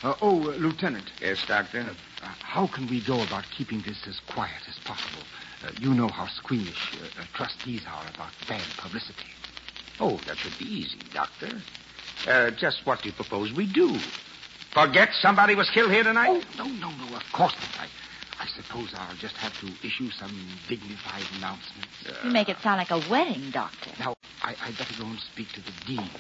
Uh, 0.06 0.14
oh, 0.22 0.38
uh, 0.38 0.56
Lieutenant, 0.58 1.10
Yes, 1.20 1.44
Doctor. 1.48 1.80
uh, 1.82 2.28
how 2.40 2.68
can 2.68 2.88
we 2.88 3.04
go 3.08 3.24
about 3.24 3.44
keeping 3.58 3.82
this 3.82 3.98
as 4.08 4.20
quiet 4.32 4.62
as 4.70 4.78
possible? 4.86 5.24
Uh, 5.66 5.72
you 5.80 5.96
know 5.96 6.10
how 6.10 6.28
squeamish 6.28 6.94
uh, 6.94 7.06
uh, 7.20 7.26
trustees 7.34 7.82
are 7.90 8.06
about 8.14 8.30
bad 8.48 8.68
publicity. 8.78 9.26
Oh, 10.00 10.20
that 10.28 10.38
should 10.38 10.54
be 10.60 10.66
easy, 10.66 11.00
Doctor. 11.12 11.50
Uh, 12.28 12.52
just 12.52 12.86
what 12.86 13.02
do 13.02 13.10
you 13.10 13.16
propose 13.16 13.52
we 13.52 13.66
do? 13.66 13.98
Forget 14.76 15.10
somebody 15.22 15.56
was 15.56 15.72
killed 15.74 15.90
here 15.90 16.04
tonight? 16.04 16.30
Oh, 16.30 16.44
no, 16.56 16.66
no, 16.66 16.92
no, 16.92 17.16
of 17.16 17.24
course 17.34 17.56
not. 17.58 17.82
I, 17.82 18.44
I 18.44 18.46
suppose 18.62 18.94
I'll 18.94 19.18
just 19.18 19.36
have 19.38 19.58
to 19.62 19.68
issue 19.82 20.12
some 20.12 20.38
dignified 20.70 21.26
announcement. 21.38 21.88
You 22.24 22.30
make 22.30 22.50
it 22.50 22.58
sound 22.62 22.78
like 22.78 22.92
a 22.92 23.02
wedding, 23.10 23.50
Doctor. 23.52 23.90
Now, 23.98 24.14
I, 24.44 24.54
I'd 24.62 24.78
better 24.78 24.94
go 25.00 25.06
and 25.06 25.18
speak 25.34 25.48
to 25.54 25.62
the 25.62 25.74
dean. 25.88 26.12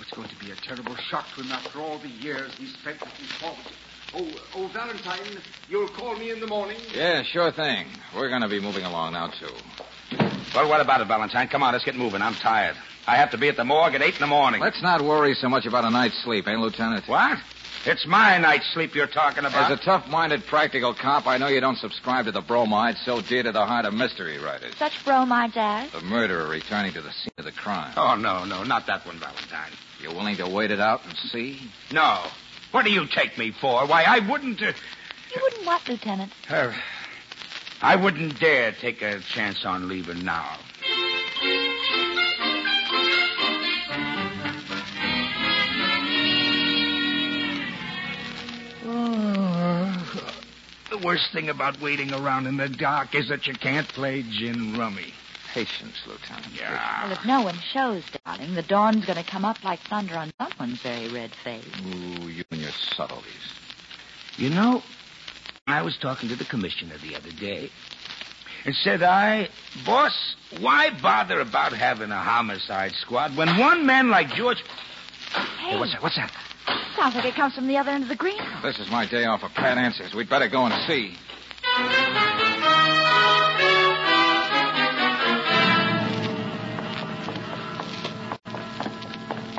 It's 0.00 0.10
going 0.12 0.28
to 0.28 0.36
be 0.36 0.50
a 0.50 0.54
terrible 0.56 0.94
shock 0.96 1.26
to 1.34 1.42
him 1.42 1.52
after 1.52 1.80
all 1.80 1.98
the 1.98 2.08
years 2.08 2.54
he 2.56 2.66
spent 2.66 3.00
with 3.00 3.10
forward 3.10 3.58
to. 3.64 3.72
Oh, 4.14 4.28
oh, 4.54 4.68
Valentine, 4.68 5.42
you'll 5.68 5.88
call 5.88 6.16
me 6.16 6.30
in 6.30 6.40
the 6.40 6.46
morning? 6.46 6.76
Yeah, 6.94 7.22
sure 7.22 7.50
thing. 7.50 7.86
We're 8.14 8.28
going 8.28 8.42
to 8.42 8.48
be 8.48 8.60
moving 8.60 8.84
along 8.84 9.14
now, 9.14 9.28
too. 9.28 9.52
Well, 10.54 10.68
what 10.68 10.80
about 10.80 11.00
it, 11.00 11.08
Valentine? 11.08 11.48
Come 11.48 11.62
on, 11.62 11.72
let's 11.72 11.84
get 11.84 11.96
moving. 11.96 12.22
I'm 12.22 12.34
tired. 12.34 12.76
I 13.06 13.16
have 13.16 13.30
to 13.32 13.38
be 13.38 13.48
at 13.48 13.56
the 13.56 13.64
morgue 13.64 13.94
at 13.94 14.02
8 14.02 14.14
in 14.14 14.20
the 14.20 14.26
morning. 14.26 14.60
Let's 14.60 14.82
not 14.82 15.02
worry 15.02 15.34
so 15.34 15.48
much 15.48 15.66
about 15.66 15.84
a 15.84 15.90
night's 15.90 16.22
sleep, 16.22 16.46
eh, 16.48 16.56
Lieutenant? 16.56 17.06
What? 17.08 17.38
It's 17.84 18.06
my 18.06 18.38
night's 18.38 18.66
sleep 18.72 18.94
you're 18.96 19.06
talking 19.06 19.44
about. 19.44 19.70
As 19.70 19.78
a 19.78 19.82
tough-minded 19.82 20.44
practical 20.46 20.92
cop, 20.92 21.26
I 21.26 21.36
know 21.38 21.46
you 21.46 21.60
don't 21.60 21.78
subscribe 21.78 22.24
to 22.24 22.32
the 22.32 22.40
bromide 22.40 22.96
so 23.04 23.20
dear 23.20 23.44
to 23.44 23.52
the 23.52 23.64
heart 23.64 23.84
of 23.84 23.94
mystery 23.94 24.38
writers. 24.38 24.74
Such 24.76 25.04
bromides 25.04 25.54
as? 25.56 25.90
The 25.92 26.00
murderer 26.00 26.48
returning 26.48 26.92
to 26.94 27.00
the 27.00 27.12
scene 27.12 27.30
of 27.38 27.44
the 27.44 27.52
crime. 27.52 27.92
Oh, 27.96 28.16
no, 28.16 28.44
no, 28.44 28.64
not 28.64 28.86
that 28.86 29.06
one, 29.06 29.18
Valentine. 29.18 29.70
You 30.08 30.14
willing 30.14 30.36
to 30.36 30.48
wait 30.48 30.70
it 30.70 30.78
out 30.78 31.04
and 31.04 31.16
see? 31.16 31.58
No. 31.90 32.22
What 32.70 32.84
do 32.84 32.92
you 32.92 33.06
take 33.12 33.36
me 33.38 33.50
for? 33.60 33.86
Why, 33.86 34.04
I 34.04 34.20
wouldn't. 34.20 34.62
Uh, 34.62 34.72
You 35.34 35.40
wouldn't 35.42 35.66
what, 35.66 35.88
Lieutenant? 35.88 36.32
uh, 36.48 36.72
I 37.82 37.96
wouldn't 37.96 38.38
dare 38.38 38.70
take 38.72 39.02
a 39.02 39.18
chance 39.20 39.64
on 39.64 39.88
leaving 39.88 40.24
now. 40.24 40.58
The 50.90 50.98
worst 51.04 51.32
thing 51.32 51.48
about 51.48 51.80
waiting 51.80 52.12
around 52.12 52.46
in 52.46 52.56
the 52.56 52.68
dark 52.68 53.14
is 53.14 53.28
that 53.28 53.46
you 53.46 53.54
can't 53.54 53.88
play 53.88 54.22
gin 54.22 54.76
rummy. 54.78 55.12
Patience, 55.52 55.96
Lieutenant. 56.06 56.52
Yeah. 56.54 57.04
Well, 57.04 57.12
if 57.12 57.24
no 57.24 57.42
one 57.42 57.56
shows, 57.72 58.02
darling, 58.36 58.54
the 58.54 58.62
dawn's 58.62 59.04
going 59.04 59.22
to 59.22 59.28
come 59.28 59.44
up 59.44 59.62
like 59.64 59.80
thunder 59.80 60.16
on 60.16 60.32
someone's 60.38 60.80
very 60.82 61.08
red 61.08 61.30
face. 61.44 61.64
Ooh, 61.86 62.28
you 62.28 62.44
and 62.50 62.60
your 62.60 62.70
subtleties. 62.96 63.32
You 64.36 64.50
know, 64.50 64.82
I 65.66 65.82
was 65.82 65.96
talking 66.00 66.28
to 66.28 66.36
the 66.36 66.44
commissioner 66.44 66.96
the 66.98 67.16
other 67.16 67.30
day. 67.30 67.70
And 68.64 68.74
said 68.74 69.02
I, 69.02 69.48
boss, 69.84 70.34
why 70.58 70.90
bother 71.00 71.40
about 71.40 71.72
having 71.72 72.10
a 72.10 72.20
homicide 72.20 72.92
squad 72.92 73.36
when 73.36 73.58
one 73.58 73.86
man 73.86 74.10
like 74.10 74.28
George. 74.30 74.62
Hey, 75.32 75.70
Hey, 75.70 75.78
what's 75.78 75.92
that? 75.92 76.02
What's 76.02 76.16
that? 76.16 76.32
sounds 76.96 77.14
like 77.14 77.26
it 77.26 77.34
comes 77.34 77.54
from 77.54 77.68
the 77.68 77.76
other 77.76 77.90
end 77.90 78.02
of 78.04 78.08
the 78.08 78.16
greenhouse. 78.16 78.62
This 78.62 78.78
is 78.78 78.90
my 78.90 79.06
day 79.06 79.24
off 79.24 79.42
of 79.42 79.52
pat 79.52 79.78
answers. 79.78 80.14
We'd 80.14 80.28
better 80.30 80.48
go 80.48 80.64
and 80.66 80.74
see. 80.88 81.14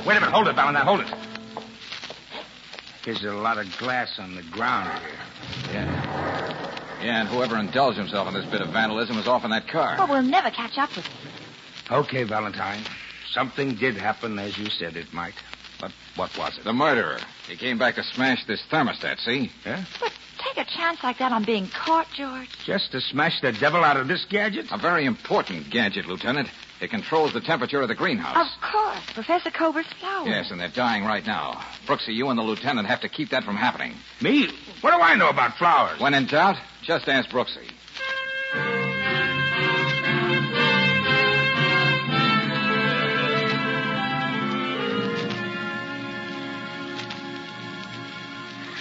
Wait 0.08 0.16
a 0.16 0.22
minute. 0.22 0.34
Hold 0.34 0.48
it, 0.48 0.56
Valentine. 0.56 0.86
Hold 0.86 1.02
it. 1.02 1.14
There's 3.04 3.26
a 3.26 3.34
lot 3.34 3.58
of 3.58 3.78
glass 3.78 4.18
on 4.20 4.36
the 4.36 4.42
ground 4.44 4.88
here. 5.04 5.74
Yeah. 5.74 7.04
Yeah, 7.04 7.20
and 7.22 7.30
whoever 7.30 7.58
indulged 7.58 7.98
himself 7.98 8.26
in 8.30 8.34
this 8.34 8.46
bit 8.46 8.62
of 8.62 8.70
vandalism 8.70 9.18
was 9.18 9.28
off 9.28 9.44
in 9.44 9.52
that 9.52 9.68
car. 9.68 9.96
Well, 9.98 10.08
we'll 10.08 10.22
never 10.22 10.50
catch 10.50 10.78
up 10.78 10.96
with 10.96 11.06
him. 11.06 11.32
Okay, 11.92 12.24
Valentine. 12.24 12.84
Something 13.32 13.76
did 13.76 13.98
happen 13.98 14.40
as 14.40 14.58
you 14.58 14.70
said 14.70 14.96
it 14.96 15.12
might. 15.12 15.36
But 15.80 15.92
what 16.16 16.36
was 16.38 16.58
it? 16.58 16.64
The 16.64 16.74
murderer. 16.74 17.20
He 17.48 17.56
came 17.56 17.78
back 17.78 17.96
to 17.96 18.04
smash 18.04 18.46
this 18.46 18.64
thermostat, 18.72 19.20
see? 19.20 19.52
Yeah? 19.66 19.84
But 20.00 20.12
take 20.40 20.58
a 20.58 20.70
chance 20.70 21.04
like 21.04 21.20
that 21.20 21.32
on 21.32 21.44
being 21.44 21.68
caught, 21.68 22.08
George. 22.16 22.50
Just 22.66 22.92
to 22.94 23.02
smash 23.02 23.42
the 23.42 23.52
devil 23.52 23.84
out 23.84 23.98
of 23.98 24.08
this 24.08 24.26
gadget? 24.26 24.68
A 24.72 24.78
very 24.78 25.06
important 25.06 25.70
gadget, 25.70 26.08
Lieutenant. 26.08 26.50
It 26.80 26.90
controls 26.92 27.34
the 27.34 27.42
temperature 27.42 27.82
of 27.82 27.88
the 27.88 27.96
greenhouse. 27.96 28.38
Of 28.38 28.62
course, 28.72 29.00
Professor 29.14 29.50
Kober's 29.50 29.88
flowers. 30.00 30.28
Yes, 30.28 30.52
and 30.52 30.60
they're 30.60 30.68
dying 30.68 31.06
right 31.06 31.26
now. 31.26 31.64
Brooksy, 31.88 32.14
you 32.14 32.30
and 32.30 32.38
the 32.38 32.44
lieutenant 32.44 32.88
have 32.88 33.02
to 33.02 33.10
keep 33.10 33.30
that 33.30 33.44
from 33.44 33.56
happening. 33.56 33.96
Me? 34.22 34.48
What 34.82 34.92
do 34.92 35.00
I 35.00 35.16
know 35.16 35.30
about 35.30 35.58
flowers? 35.58 36.00
When 36.00 36.14
in 36.14 36.28
doubt, 36.28 36.58
just 36.84 37.08
ask 37.08 37.30
Brooksy. 37.30 37.68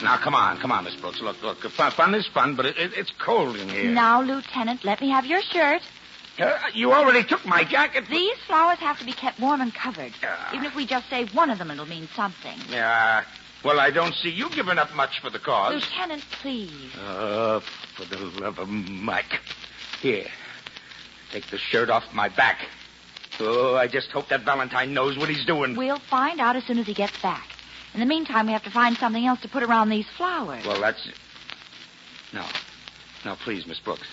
Now, 0.06 0.18
come 0.18 0.36
on, 0.36 0.58
come 0.58 0.70
on, 0.70 0.84
Miss 0.84 0.94
Brooks. 0.94 1.20
Look, 1.20 1.42
look, 1.42 1.58
fun, 1.62 1.90
fun 1.90 2.14
is 2.14 2.28
fun, 2.28 2.54
but 2.54 2.64
it, 2.64 2.78
it, 2.78 2.92
it's 2.96 3.10
cold 3.18 3.56
in 3.56 3.68
here. 3.68 3.90
Now, 3.90 4.22
Lieutenant, 4.22 4.84
let 4.84 5.00
me 5.00 5.10
have 5.10 5.26
your 5.26 5.42
shirt. 5.42 5.82
Uh, 6.38 6.56
you 6.72 6.92
already 6.92 7.24
took 7.24 7.44
my 7.44 7.64
jacket. 7.64 8.04
These 8.08 8.36
flowers 8.46 8.78
have 8.78 9.00
to 9.00 9.04
be 9.04 9.10
kept 9.10 9.40
warm 9.40 9.60
and 9.60 9.74
covered. 9.74 10.12
Yeah. 10.22 10.36
Even 10.54 10.64
if 10.64 10.76
we 10.76 10.86
just 10.86 11.10
save 11.10 11.34
one 11.34 11.50
of 11.50 11.58
them, 11.58 11.72
it'll 11.72 11.86
mean 11.86 12.06
something. 12.14 12.56
Yeah. 12.70 13.24
Well, 13.64 13.80
I 13.80 13.90
don't 13.90 14.14
see 14.14 14.30
you 14.30 14.48
giving 14.50 14.78
up 14.78 14.94
much 14.94 15.18
for 15.20 15.28
the 15.28 15.40
cause. 15.40 15.74
Lieutenant, 15.74 16.22
please. 16.40 16.94
Uh, 16.94 17.58
for 17.96 18.04
the 18.04 18.18
love 18.40 18.60
of 18.60 18.68
Mike. 18.68 19.40
Here. 20.00 20.28
Take 21.32 21.48
the 21.48 21.58
shirt 21.58 21.90
off 21.90 22.04
my 22.14 22.28
back. 22.28 22.60
Oh, 23.40 23.74
I 23.74 23.88
just 23.88 24.12
hope 24.12 24.28
that 24.28 24.42
Valentine 24.42 24.94
knows 24.94 25.18
what 25.18 25.28
he's 25.28 25.44
doing. 25.44 25.74
We'll 25.74 25.98
find 25.98 26.38
out 26.38 26.54
as 26.54 26.62
soon 26.62 26.78
as 26.78 26.86
he 26.86 26.94
gets 26.94 27.20
back. 27.20 27.55
In 27.96 28.00
the 28.00 28.06
meantime, 28.06 28.44
we 28.44 28.52
have 28.52 28.64
to 28.64 28.70
find 28.70 28.94
something 28.98 29.24
else 29.24 29.40
to 29.40 29.48
put 29.48 29.62
around 29.62 29.88
these 29.88 30.04
flowers. 30.18 30.66
Well, 30.66 30.78
that's. 30.78 31.08
No. 32.34 32.44
No, 33.24 33.36
please, 33.42 33.66
Miss 33.66 33.80
Brooks. 33.80 34.06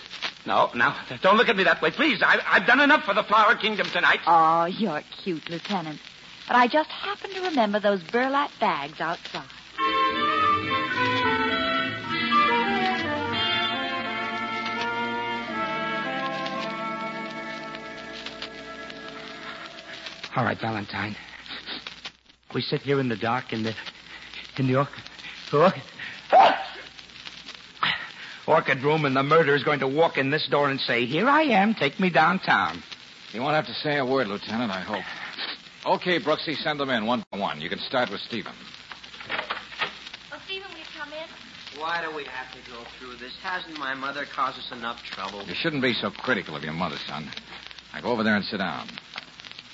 No, 0.46 0.70
now, 0.74 0.98
don't 1.20 1.36
look 1.36 1.50
at 1.50 1.56
me 1.56 1.64
that 1.64 1.82
way. 1.82 1.90
Please, 1.90 2.22
I, 2.22 2.38
I've 2.46 2.66
done 2.66 2.80
enough 2.80 3.04
for 3.04 3.12
the 3.12 3.22
Flower 3.22 3.54
Kingdom 3.56 3.86
tonight. 3.92 4.20
Oh, 4.26 4.64
you're 4.64 5.02
cute, 5.22 5.50
Lieutenant. 5.50 6.00
But 6.46 6.56
I 6.56 6.66
just 6.66 6.88
happen 6.88 7.30
to 7.34 7.42
remember 7.42 7.78
those 7.78 8.02
burlap 8.04 8.52
bags 8.58 9.02
outside. 9.02 9.44
All 20.34 20.44
right, 20.44 20.58
Valentine. 20.58 21.16
We 22.54 22.62
sit 22.62 22.82
here 22.82 23.00
in 23.00 23.08
the 23.08 23.16
dark 23.16 23.52
in 23.52 23.64
the 23.64 23.74
in 24.56 24.68
the 24.68 24.76
orchid. 24.76 25.02
orchid. 25.52 25.82
Orchid 28.46 28.82
room, 28.82 29.04
and 29.06 29.16
the 29.16 29.22
murderer 29.22 29.54
is 29.56 29.64
going 29.64 29.80
to 29.80 29.88
walk 29.88 30.18
in 30.18 30.30
this 30.30 30.46
door 30.46 30.70
and 30.70 30.80
say, 30.80 31.06
"Here 31.06 31.28
I 31.28 31.42
am. 31.42 31.74
Take 31.74 31.98
me 31.98 32.10
downtown." 32.10 32.82
You 33.32 33.42
won't 33.42 33.54
have 33.54 33.66
to 33.66 33.74
say 33.74 33.98
a 33.98 34.04
word, 34.04 34.28
Lieutenant, 34.28 34.70
I 34.70 34.80
hope. 34.80 35.04
Okay, 35.86 36.20
Brooksy, 36.20 36.56
send 36.56 36.78
them 36.78 36.90
in 36.90 37.04
one 37.04 37.24
by 37.30 37.38
one. 37.38 37.60
You 37.60 37.68
can 37.68 37.80
start 37.80 38.10
with 38.10 38.20
Stephen. 38.20 38.52
Oh, 40.32 40.38
Stephen, 40.44 40.70
will 40.70 40.78
you 40.78 40.84
come 40.96 41.12
in? 41.12 41.80
Why 41.80 42.00
do 42.00 42.14
we 42.14 42.24
have 42.24 42.52
to 42.52 42.70
go 42.70 42.78
through 42.98 43.16
this? 43.16 43.32
Hasn't 43.42 43.78
my 43.78 43.94
mother 43.94 44.24
caused 44.24 44.58
us 44.58 44.70
enough 44.70 45.02
trouble? 45.02 45.42
You 45.42 45.54
shouldn't 45.54 45.82
be 45.82 45.94
so 45.94 46.10
critical 46.10 46.54
of 46.54 46.62
your 46.62 46.74
mother, 46.74 46.96
son. 47.08 47.28
Now 47.92 48.00
go 48.00 48.10
over 48.10 48.22
there 48.22 48.36
and 48.36 48.44
sit 48.44 48.58
down. 48.58 48.88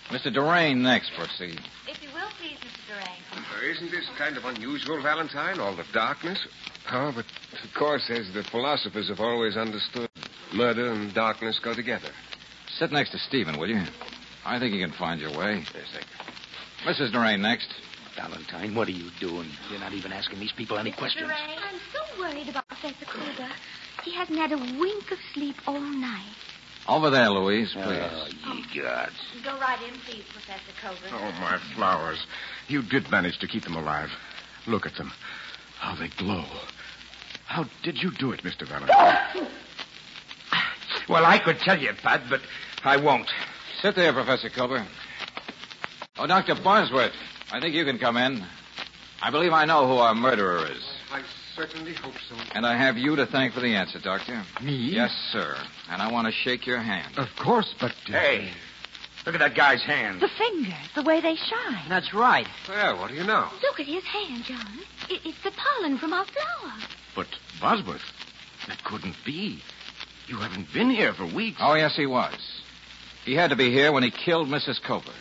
Mr. 0.08 0.34
Durain 0.34 0.78
next, 0.78 1.12
Brooksy. 1.12 1.56
If 1.86 2.02
you 2.02 2.08
will, 2.08 2.09
please, 2.40 2.56
Mr. 2.58 2.80
Durain. 2.88 3.20
Uh, 3.32 3.70
isn't 3.70 3.90
this 3.90 4.08
kind 4.16 4.36
of 4.36 4.44
unusual, 4.44 5.02
Valentine? 5.02 5.60
All 5.60 5.76
the 5.76 5.84
darkness? 5.92 6.38
Oh, 6.90 7.12
but 7.14 7.24
of 7.62 7.74
course, 7.78 8.02
as 8.10 8.32
the 8.32 8.42
philosophers 8.50 9.08
have 9.08 9.20
always 9.20 9.56
understood, 9.56 10.08
murder 10.54 10.92
and 10.92 11.14
darkness 11.14 11.60
go 11.62 11.74
together. 11.74 12.08
Sit 12.78 12.92
next 12.92 13.10
to 13.10 13.18
Stephen, 13.18 13.58
will 13.58 13.68
you? 13.68 13.82
I 14.44 14.58
think 14.58 14.74
you 14.74 14.84
can 14.84 14.96
find 14.96 15.20
your 15.20 15.36
way. 15.36 15.62
Yes, 15.74 15.86
thank 15.92 16.06
Mrs. 16.84 17.12
Durain 17.12 17.40
next. 17.40 17.68
Valentine, 18.16 18.74
what 18.74 18.88
are 18.88 18.92
you 18.92 19.10
doing? 19.20 19.48
You're 19.70 19.80
not 19.80 19.92
even 19.92 20.12
asking 20.12 20.40
these 20.40 20.52
people 20.52 20.78
any 20.78 20.90
questions. 20.90 21.30
I'm 21.30 21.80
so 21.92 22.20
worried 22.20 22.48
about 22.48 22.66
Professor 22.66 23.04
Kruger. 23.04 23.48
He 24.02 24.12
hasn't 24.14 24.36
had 24.36 24.52
a 24.52 24.58
wink 24.58 25.10
of 25.12 25.18
sleep 25.32 25.56
all 25.66 25.80
night. 25.80 26.34
Over 26.88 27.10
there, 27.10 27.30
Louise, 27.30 27.72
please. 27.72 27.84
Oh, 27.86 28.26
ye 28.52 28.80
gods. 28.82 29.12
Go 29.44 29.58
right 29.58 29.80
in, 29.82 29.94
please, 30.00 30.24
Professor 30.32 30.72
Kober. 30.82 30.96
Oh, 31.12 31.32
my 31.40 31.58
flowers. 31.74 32.26
You 32.68 32.82
did 32.82 33.10
manage 33.10 33.38
to 33.38 33.46
keep 33.46 33.64
them 33.64 33.76
alive. 33.76 34.10
Look 34.66 34.86
at 34.86 34.94
them. 34.96 35.12
How 35.78 35.94
they 35.94 36.08
glow. 36.08 36.44
How 37.46 37.64
did 37.82 38.02
you 38.02 38.10
do 38.12 38.32
it, 38.32 38.42
Mr. 38.42 38.66
Valentine? 38.66 39.46
Well, 41.08 41.24
I 41.26 41.38
could 41.40 41.58
tell 41.58 41.78
you, 41.78 41.92
Pat, 42.00 42.22
but 42.30 42.40
I 42.84 42.96
won't. 42.96 43.28
Sit 43.80 43.96
there, 43.96 44.12
Professor 44.12 44.48
Culver. 44.48 44.86
Oh, 46.18 46.26
Dr. 46.26 46.54
Bosworth, 46.54 47.12
I 47.50 47.58
think 47.58 47.74
you 47.74 47.84
can 47.84 47.98
come 47.98 48.16
in. 48.16 48.44
I 49.20 49.30
believe 49.30 49.52
I 49.52 49.64
know 49.64 49.88
who 49.88 49.94
our 49.94 50.14
murderer 50.14 50.66
is. 50.70 50.84
Oh, 51.10 51.16
I 51.16 51.22
certainly 51.60 51.92
hope 51.94 52.14
so. 52.28 52.34
And 52.54 52.64
I 52.66 52.76
have 52.76 52.96
you 52.96 53.16
to 53.16 53.26
thank 53.26 53.52
for 53.52 53.60
the 53.60 53.74
answer, 53.74 53.98
Doctor. 53.98 54.42
Me? 54.62 54.74
Yes, 54.74 55.10
sir. 55.30 55.56
And 55.90 56.00
I 56.00 56.10
want 56.10 56.26
to 56.26 56.32
shake 56.32 56.66
your 56.66 56.78
hand. 56.78 57.18
Of 57.18 57.28
course, 57.38 57.74
but. 57.78 57.90
uh, 58.08 58.12
Hey, 58.12 58.50
look 59.26 59.34
at 59.34 59.40
that 59.40 59.54
guy's 59.54 59.82
hand. 59.82 60.20
The 60.22 60.28
fingers, 60.28 60.72
the 60.94 61.02
way 61.02 61.20
they 61.20 61.34
shine. 61.36 61.84
That's 61.88 62.14
right. 62.14 62.46
Well, 62.68 62.98
what 62.98 63.08
do 63.10 63.14
you 63.14 63.24
know? 63.24 63.48
Look 63.62 63.78
at 63.80 63.86
his 63.86 64.04
hand, 64.04 64.44
John. 64.44 64.78
It, 65.10 65.20
it's 65.24 65.42
the 65.44 65.50
pollen 65.52 65.98
from 65.98 66.12
our 66.14 66.24
flower. 66.24 66.72
But, 67.14 67.26
Bosworth, 67.60 68.02
that 68.66 68.82
couldn't 68.84 69.16
be. 69.26 69.62
You 70.28 70.36
haven't 70.38 70.72
been 70.72 70.88
here 70.90 71.12
for 71.12 71.26
weeks. 71.26 71.58
Oh, 71.60 71.74
yes, 71.74 71.94
he 71.96 72.06
was. 72.06 72.34
He 73.24 73.34
had 73.34 73.50
to 73.50 73.56
be 73.56 73.70
here 73.70 73.92
when 73.92 74.02
he 74.02 74.10
killed 74.10 74.48
Mrs. 74.48 74.80
Kober. 74.82 75.12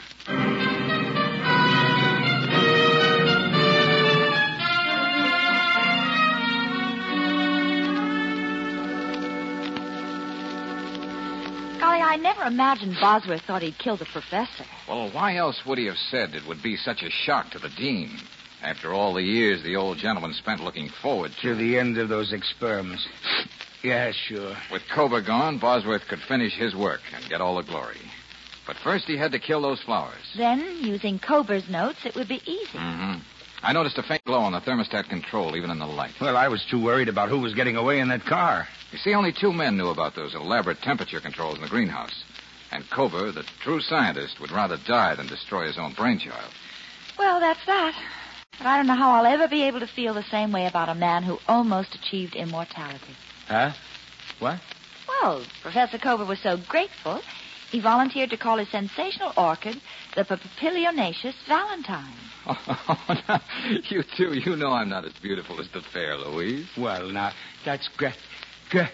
Never 12.20 12.44
imagined 12.44 12.98
Bosworth 13.00 13.42
thought 13.42 13.62
he'd 13.62 13.78
kill 13.78 13.98
the 13.98 14.06
professor. 14.06 14.66
Well, 14.88 15.10
why 15.12 15.38
else 15.38 15.62
would 15.66 15.78
he 15.78 15.86
have 15.86 15.98
said 16.10 16.36
it 16.36 16.48
would 16.48 16.62
be 16.62 16.76
such 16.76 17.04
a 17.04 17.10
shock 17.10 17.52
to 17.52 17.60
the 17.60 17.70
dean? 17.70 18.20
After 18.62 18.94
all 18.94 19.14
the 19.14 19.24
years 19.24 19.64
the 19.64 19.76
old 19.76 19.98
gentleman 19.98 20.34
spent 20.34 20.62
looking 20.62 20.90
forward 21.02 21.32
to. 21.42 21.50
To 21.50 21.56
the 21.56 21.78
end 21.78 21.98
of 21.98 22.10
those 22.10 22.34
experiments. 22.34 23.08
Yeah, 23.84 24.12
sure. 24.12 24.56
With 24.72 24.82
Kober 24.94 25.22
gone, 25.22 25.58
Bosworth 25.58 26.08
could 26.10 26.20
finish 26.28 26.54
his 26.54 26.76
work 26.76 27.00
and 27.16 27.28
get 27.30 27.40
all 27.40 27.56
the 27.56 27.64
glory. 27.64 28.02
But 28.68 28.76
first 28.84 29.06
he 29.06 29.18
had 29.18 29.32
to 29.32 29.40
kill 29.40 29.62
those 29.62 29.82
flowers. 29.82 30.22
Then, 30.38 30.80
using 30.82 31.18
Kober's 31.18 31.68
notes, 31.70 32.06
it 32.06 32.16
would 32.16 32.28
be 32.28 32.42
easy. 32.46 32.78
Mm-hmm. 32.78 33.20
I 33.62 33.74
noticed 33.74 33.98
a 33.98 34.04
faint 34.04 34.24
glow 34.24 34.40
on 34.40 34.54
the 34.54 34.62
thermostat 34.62 35.10
control, 35.10 35.56
even 35.56 35.70
in 35.70 35.80
the 35.80 35.86
light. 35.86 36.14
Well, 36.22 36.38
I 36.38 36.48
was 36.48 36.66
too 36.66 36.82
worried 36.82 37.10
about 37.10 37.30
who 37.30 37.40
was 37.40 37.54
getting 37.54 37.76
away 37.76 38.00
in 38.00 38.08
that 38.10 38.26
car. 38.26 38.68
You 38.92 38.98
see, 38.98 39.14
only 39.14 39.34
two 39.34 39.52
men 39.52 39.78
knew 39.78 39.90
about 39.90 40.16
those 40.16 40.34
elaborate 40.34 40.82
temperature 40.82 41.20
controls 41.20 41.56
in 41.56 41.62
the 41.62 41.68
greenhouse. 41.68 42.24
And 42.72 42.90
Kober, 42.90 43.32
the 43.32 43.44
true 43.62 43.82
scientist, 43.82 44.40
would 44.40 44.52
rather 44.52 44.78
die 44.78 45.16
than 45.16 45.28
destroy 45.28 45.68
his 45.68 45.78
own 45.78 45.94
brainchild. 45.94 46.52
Well, 47.18 47.40
that's 47.40 47.66
that. 47.66 47.96
But 48.58 48.68
I 48.68 48.78
don't 48.78 48.88
know 48.88 48.96
how 48.96 49.12
I'll 49.12 49.26
ever 49.26 49.48
be 49.48 49.64
able 49.64 49.80
to 49.82 49.88
feel 49.88 50.14
the 50.14 50.24
same 50.24 50.52
way 50.52 50.66
about 50.66 50.90
a 50.90 50.96
man 50.96 51.24
who 51.24 51.40
almost 51.48 51.96
achieved 51.96 52.36
immortality. 52.36 53.16
Huh? 53.48 53.72
What? 54.40 54.60
Well, 55.08 55.44
Professor 55.62 55.98
Kober 55.98 56.26
was 56.26 56.40
so 56.40 56.58
grateful, 56.58 57.22
he 57.72 57.80
volunteered 57.80 58.30
to 58.32 58.38
call 58.38 58.58
his 58.58 58.70
sensational 58.70 59.32
orchid 59.38 59.80
the 60.16 60.24
Papilionaceous 60.24 61.36
Valentine. 61.48 62.14
Oh, 62.48 63.22
now, 63.28 63.42
you 63.90 64.02
too. 64.18 64.34
you 64.34 64.56
know 64.56 64.72
I'm 64.72 64.90
not 64.90 65.06
as 65.06 65.14
beautiful 65.22 65.60
as 65.60 65.68
the 65.70 65.82
fair, 65.82 66.18
Louise. 66.18 66.68
Well, 66.78 67.10
now, 67.10 67.32
that's 67.64 67.88
great. 67.96 68.16
Gra- 68.72 68.90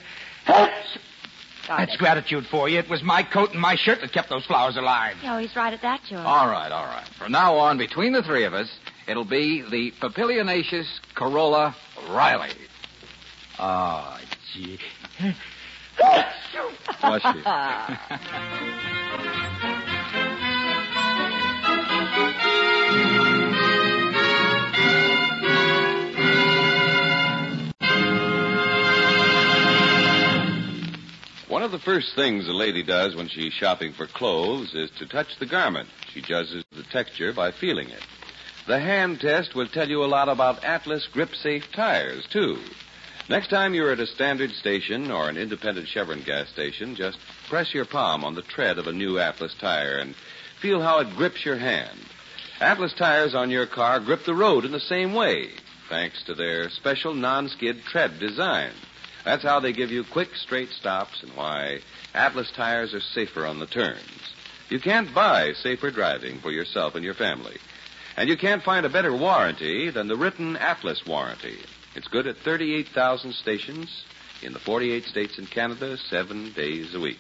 that's 0.46 1.96
gratitude 1.98 2.46
for 2.52 2.68
you. 2.68 2.80
It 2.80 2.90
was 2.90 3.02
my 3.02 3.24
coat 3.24 3.52
and 3.52 3.62
my 3.62 3.76
shirt 3.76 4.02
that 4.02 4.12
kept 4.12 4.30
those 4.30 4.46
flowers 4.46 4.76
alive. 4.78 5.16
Oh, 5.24 5.38
he's 5.38 5.56
right 5.56 5.74
at 5.74 5.82
that, 5.84 6.02
George. 6.10 6.22
All 6.22 6.48
right, 6.48 6.72
all 6.72 6.86
right. 6.86 7.08
From 7.18 7.32
now 7.32 7.56
on, 7.56 7.78
between 7.78 8.12
the 8.14 8.24
three 8.24 8.44
of 8.44 8.54
us, 8.54 8.70
it'll 9.08 9.24
be 9.26 9.62
the 9.62 9.92
Papilionaceous 10.02 10.88
Corolla 11.16 11.76
Riley. 12.10 12.50
Oh, 13.58 14.20
gee. 14.54 14.80
Bless 15.98 16.34
you. 16.54 16.70
One 31.48 31.64
of 31.64 31.72
the 31.72 31.80
first 31.80 32.16
things 32.16 32.48
a 32.48 32.52
lady 32.52 32.84
does 32.84 33.16
when 33.16 33.28
she's 33.30 33.54
shopping 33.54 33.94
for 33.94 34.08
clothes 34.08 34.74
is 34.76 34.92
to 35.00 35.06
touch 35.06 35.38
the 35.40 35.46
garment. 35.46 35.88
She 36.12 36.22
judges 36.22 36.66
the 36.72 36.84
texture 36.84 37.32
by 37.34 37.52
feeling 37.52 37.90
it. 37.90 38.04
The 38.68 38.80
hand 38.80 39.22
test 39.22 39.56
will 39.56 39.68
tell 39.68 39.88
you 39.88 40.04
a 40.04 40.08
lot 40.08 40.28
about 40.28 40.64
Atlas 40.66 41.08
Grip 41.08 41.36
Safe 41.36 41.72
tires, 41.72 42.26
too. 42.28 42.60
Next 43.28 43.50
time 43.50 43.74
you're 43.74 43.92
at 43.92 44.00
a 44.00 44.06
standard 44.06 44.52
station 44.52 45.10
or 45.10 45.30
an 45.30 45.38
independent 45.38 45.88
Chevron 45.88 46.22
gas 46.22 46.48
station, 46.50 46.94
just 46.94 47.18
press 47.50 47.74
your 47.74 47.86
palm 47.86 48.24
on 48.24 48.36
the 48.36 48.44
tread 48.44 48.78
of 48.78 48.86
a 48.86 48.94
new 48.94 49.18
Atlas 49.18 49.56
tire 49.60 49.98
and 49.98 50.14
feel 50.62 50.80
how 50.80 51.00
it 51.00 51.16
grips 51.16 51.44
your 51.44 51.58
hand. 51.58 51.98
Atlas 52.62 52.94
tires 52.94 53.34
on 53.34 53.50
your 53.50 53.66
car 53.66 54.00
grip 54.00 54.26
the 54.26 54.36
road 54.36 54.64
in 54.64 54.72
the 54.72 54.80
same 54.80 55.14
way, 55.14 55.50
thanks 55.90 56.24
to 56.26 56.36
their 56.36 56.70
special 56.70 57.16
non-skid 57.16 57.82
tread 57.84 58.20
design. 58.20 58.72
That's 59.24 59.44
how 59.44 59.60
they 59.60 59.74
give 59.74 59.90
you 59.90 60.04
quick, 60.04 60.36
straight 60.36 60.70
stops 60.70 61.24
and 61.24 61.32
why 61.32 61.80
Atlas 62.14 62.52
tires 62.52 62.94
are 62.94 63.02
safer 63.02 63.48
on 63.48 63.58
the 63.58 63.66
turns. 63.66 64.34
You 64.70 64.80
can't 64.80 65.14
buy 65.16 65.54
safer 65.54 65.90
driving 65.90 66.40
for 66.40 66.52
yourself 66.52 66.94
and 66.94 67.04
your 67.04 67.16
family. 67.16 67.58
And 68.18 68.30
you 68.30 68.38
can't 68.38 68.64
find 68.64 68.86
a 68.86 68.90
better 68.90 69.16
warranty 69.16 69.90
than 69.90 70.08
the 70.08 70.16
written 70.16 70.56
Atlas 70.58 71.06
warranty. 71.08 71.58
It's 71.96 72.08
good 72.08 72.28
at 72.28 72.38
38,000 72.38 73.34
stations 73.34 74.04
in 74.42 74.54
the 74.54 74.60
48 74.60 75.06
states 75.06 75.38
and 75.38 75.50
Canada, 75.50 75.98
seven 75.98 76.52
days 76.54 76.94
a 76.94 77.00
week. 77.00 77.18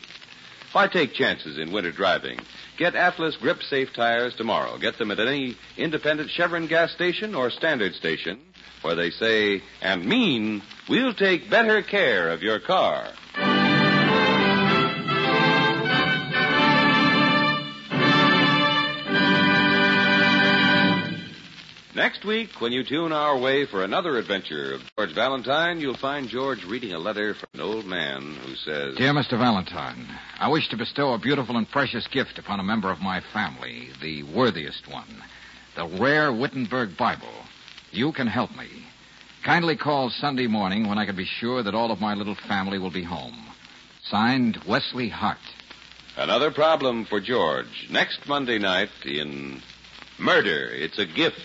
Why 0.74 0.88
take 0.88 1.14
chances 1.14 1.58
in 1.58 1.72
winter 1.72 1.94
driving? 1.94 2.40
Get 2.78 2.96
Atlas 2.96 3.38
Grip 3.38 3.64
Safe 3.64 3.94
tires 3.94 4.36
tomorrow. 4.36 4.78
Get 4.78 4.98
them 4.98 5.12
at 5.12 5.20
any 5.20 5.56
independent 5.78 6.30
Chevron 6.30 6.68
gas 6.68 6.92
station 6.92 7.34
or 7.34 7.50
standard 7.50 7.94
station 7.96 8.42
where 8.82 8.96
they 8.96 9.10
say 9.10 9.64
and 9.82 10.06
mean, 10.06 10.62
we'll 10.90 11.14
take 11.14 11.50
better 11.50 11.82
care 11.82 12.30
of 12.30 12.44
your 12.44 12.60
car. 12.60 13.08
Next 21.96 22.26
week, 22.26 22.60
when 22.60 22.74
you 22.74 22.84
tune 22.84 23.14
our 23.14 23.38
way 23.38 23.66
for 23.66 23.82
another 23.82 24.18
adventure 24.18 24.74
of 24.74 24.82
George 24.98 25.16
Valentine, 25.16 25.80
you'll 25.80 25.96
find 25.96 26.28
George 26.28 26.66
reading 26.66 26.92
a 26.92 27.00
letter 27.00 27.34
from 27.34 27.48
an 27.54 27.62
old 27.62 27.86
man 27.86 28.36
who 28.46 28.54
says, 28.56 28.98
Dear 28.98 29.14
Mr. 29.14 29.40
Valentine, 29.40 30.06
I 30.38 30.50
wish 30.50 30.68
to 30.70 30.78
bestow 30.78 31.14
a 31.14 31.18
beautiful 31.18 31.56
and 31.56 31.72
precious 31.72 32.06
gift 32.08 32.38
upon 32.38 32.60
a 32.60 32.64
member 32.64 32.92
of 32.92 33.00
my 33.00 33.22
family, 33.32 33.92
the 34.02 34.24
worthiest 34.24 34.92
one, 34.92 35.24
the 35.78 35.88
rare 35.88 36.34
Wittenberg 36.34 36.98
Bible. 36.98 37.32
You 37.92 38.12
can 38.12 38.28
help 38.28 38.52
me. 38.58 38.68
Kindly 39.46 39.78
call 39.78 40.10
Sunday 40.10 40.48
morning 40.48 40.90
when 40.90 40.98
I 40.98 41.06
can 41.06 41.16
be 41.16 41.24
sure 41.24 41.64
that 41.64 41.76
all 41.76 41.94
of 41.94 42.02
my 42.02 42.14
little 42.14 42.36
family 42.36 42.78
will 42.78 42.92
be 42.92 43.04
home. 43.04 43.42
Signed, 44.04 44.60
Wesley 44.68 45.08
Hart. 45.08 45.38
Another 46.18 46.52
problem 46.52 47.06
for 47.06 47.22
George. 47.22 47.88
Next 47.90 48.28
Monday 48.28 48.60
night 48.60 48.90
in 49.06 49.62
Murder, 50.20 50.68
It's 50.74 51.00
a 51.00 51.06
Gift. 51.06 51.40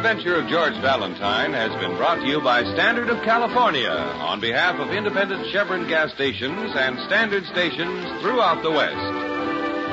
Adventure 0.00 0.36
of 0.36 0.48
George 0.48 0.72
Valentine 0.80 1.52
has 1.52 1.68
been 1.78 1.94
brought 1.94 2.20
to 2.20 2.26
you 2.26 2.40
by 2.40 2.64
Standard 2.72 3.10
of 3.10 3.22
California 3.22 3.90
on 3.90 4.40
behalf 4.40 4.80
of 4.80 4.96
independent 4.96 5.46
Chevron 5.52 5.86
gas 5.88 6.10
stations 6.14 6.72
and 6.74 6.98
standard 7.00 7.44
stations 7.44 8.08
throughout 8.22 8.62
the 8.62 8.70
West. 8.70 8.96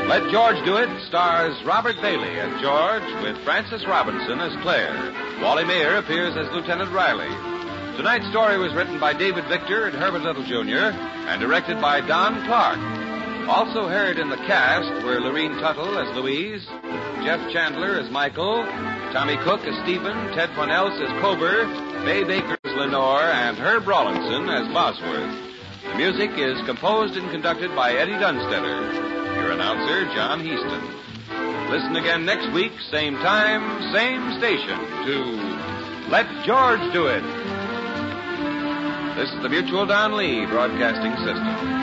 Let 0.07 0.31
George 0.31 0.63
Do 0.63 0.77
It 0.77 0.87
stars 1.07 1.61
Robert 1.65 1.99
Bailey 2.01 2.39
as 2.39 2.61
George 2.61 3.03
with 3.21 3.35
Frances 3.43 3.85
Robinson 3.85 4.39
as 4.39 4.55
Claire. 4.63 4.95
Wally 5.41 5.65
Maher 5.65 5.97
appears 5.97 6.37
as 6.37 6.49
Lieutenant 6.55 6.93
Riley. 6.93 7.27
Tonight's 7.97 8.29
story 8.29 8.57
was 8.57 8.73
written 8.73 9.01
by 9.01 9.11
David 9.11 9.43
Victor 9.49 9.87
and 9.87 9.97
Herbert 9.97 10.23
Little 10.23 10.43
Jr. 10.47 10.95
and 11.27 11.41
directed 11.41 11.81
by 11.81 11.99
Don 11.99 12.45
Clark. 12.45 12.79
Also 13.49 13.89
heard 13.89 14.19
in 14.19 14.29
the 14.29 14.39
cast 14.47 14.87
were 15.03 15.19
Lorene 15.19 15.59
Tuttle 15.59 15.99
as 15.99 16.15
Louise, 16.15 16.65
Jeff 17.27 17.51
Chandler 17.51 17.99
as 17.99 18.09
Michael, 18.09 18.63
Tommy 19.13 19.37
Cook 19.37 19.61
as 19.61 19.75
Stephen, 19.83 20.15
Ted 20.33 20.49
Ponels 20.51 20.99
as 21.01 21.09
Kober, 21.21 21.65
Bay 22.03 22.23
Baker 22.23 22.57
as 22.63 22.75
Lenore, 22.75 23.21
and 23.21 23.57
Herb 23.57 23.87
Rawlinson 23.87 24.49
as 24.49 24.67
Bosworth. 24.73 25.33
The 25.83 25.95
music 25.95 26.31
is 26.37 26.61
composed 26.65 27.15
and 27.15 27.31
conducted 27.31 27.73
by 27.75 27.93
Eddie 27.93 28.19
Dunstedter. 28.19 28.93
Your 29.35 29.51
announcer, 29.51 30.05
John 30.13 30.41
Heistand. 30.41 31.69
Listen 31.71 31.95
again 31.95 32.25
next 32.25 32.51
week, 32.53 32.73
same 32.91 33.15
time, 33.15 33.61
same 33.93 34.37
station, 34.37 34.77
to 35.05 36.09
Let 36.09 36.27
George 36.45 36.81
Do 36.93 37.07
It. 37.07 37.23
This 39.15 39.31
is 39.31 39.41
the 39.41 39.49
Mutual 39.49 39.85
Don 39.85 40.15
Lee 40.17 40.45
Broadcasting 40.45 41.15
System. 41.25 41.76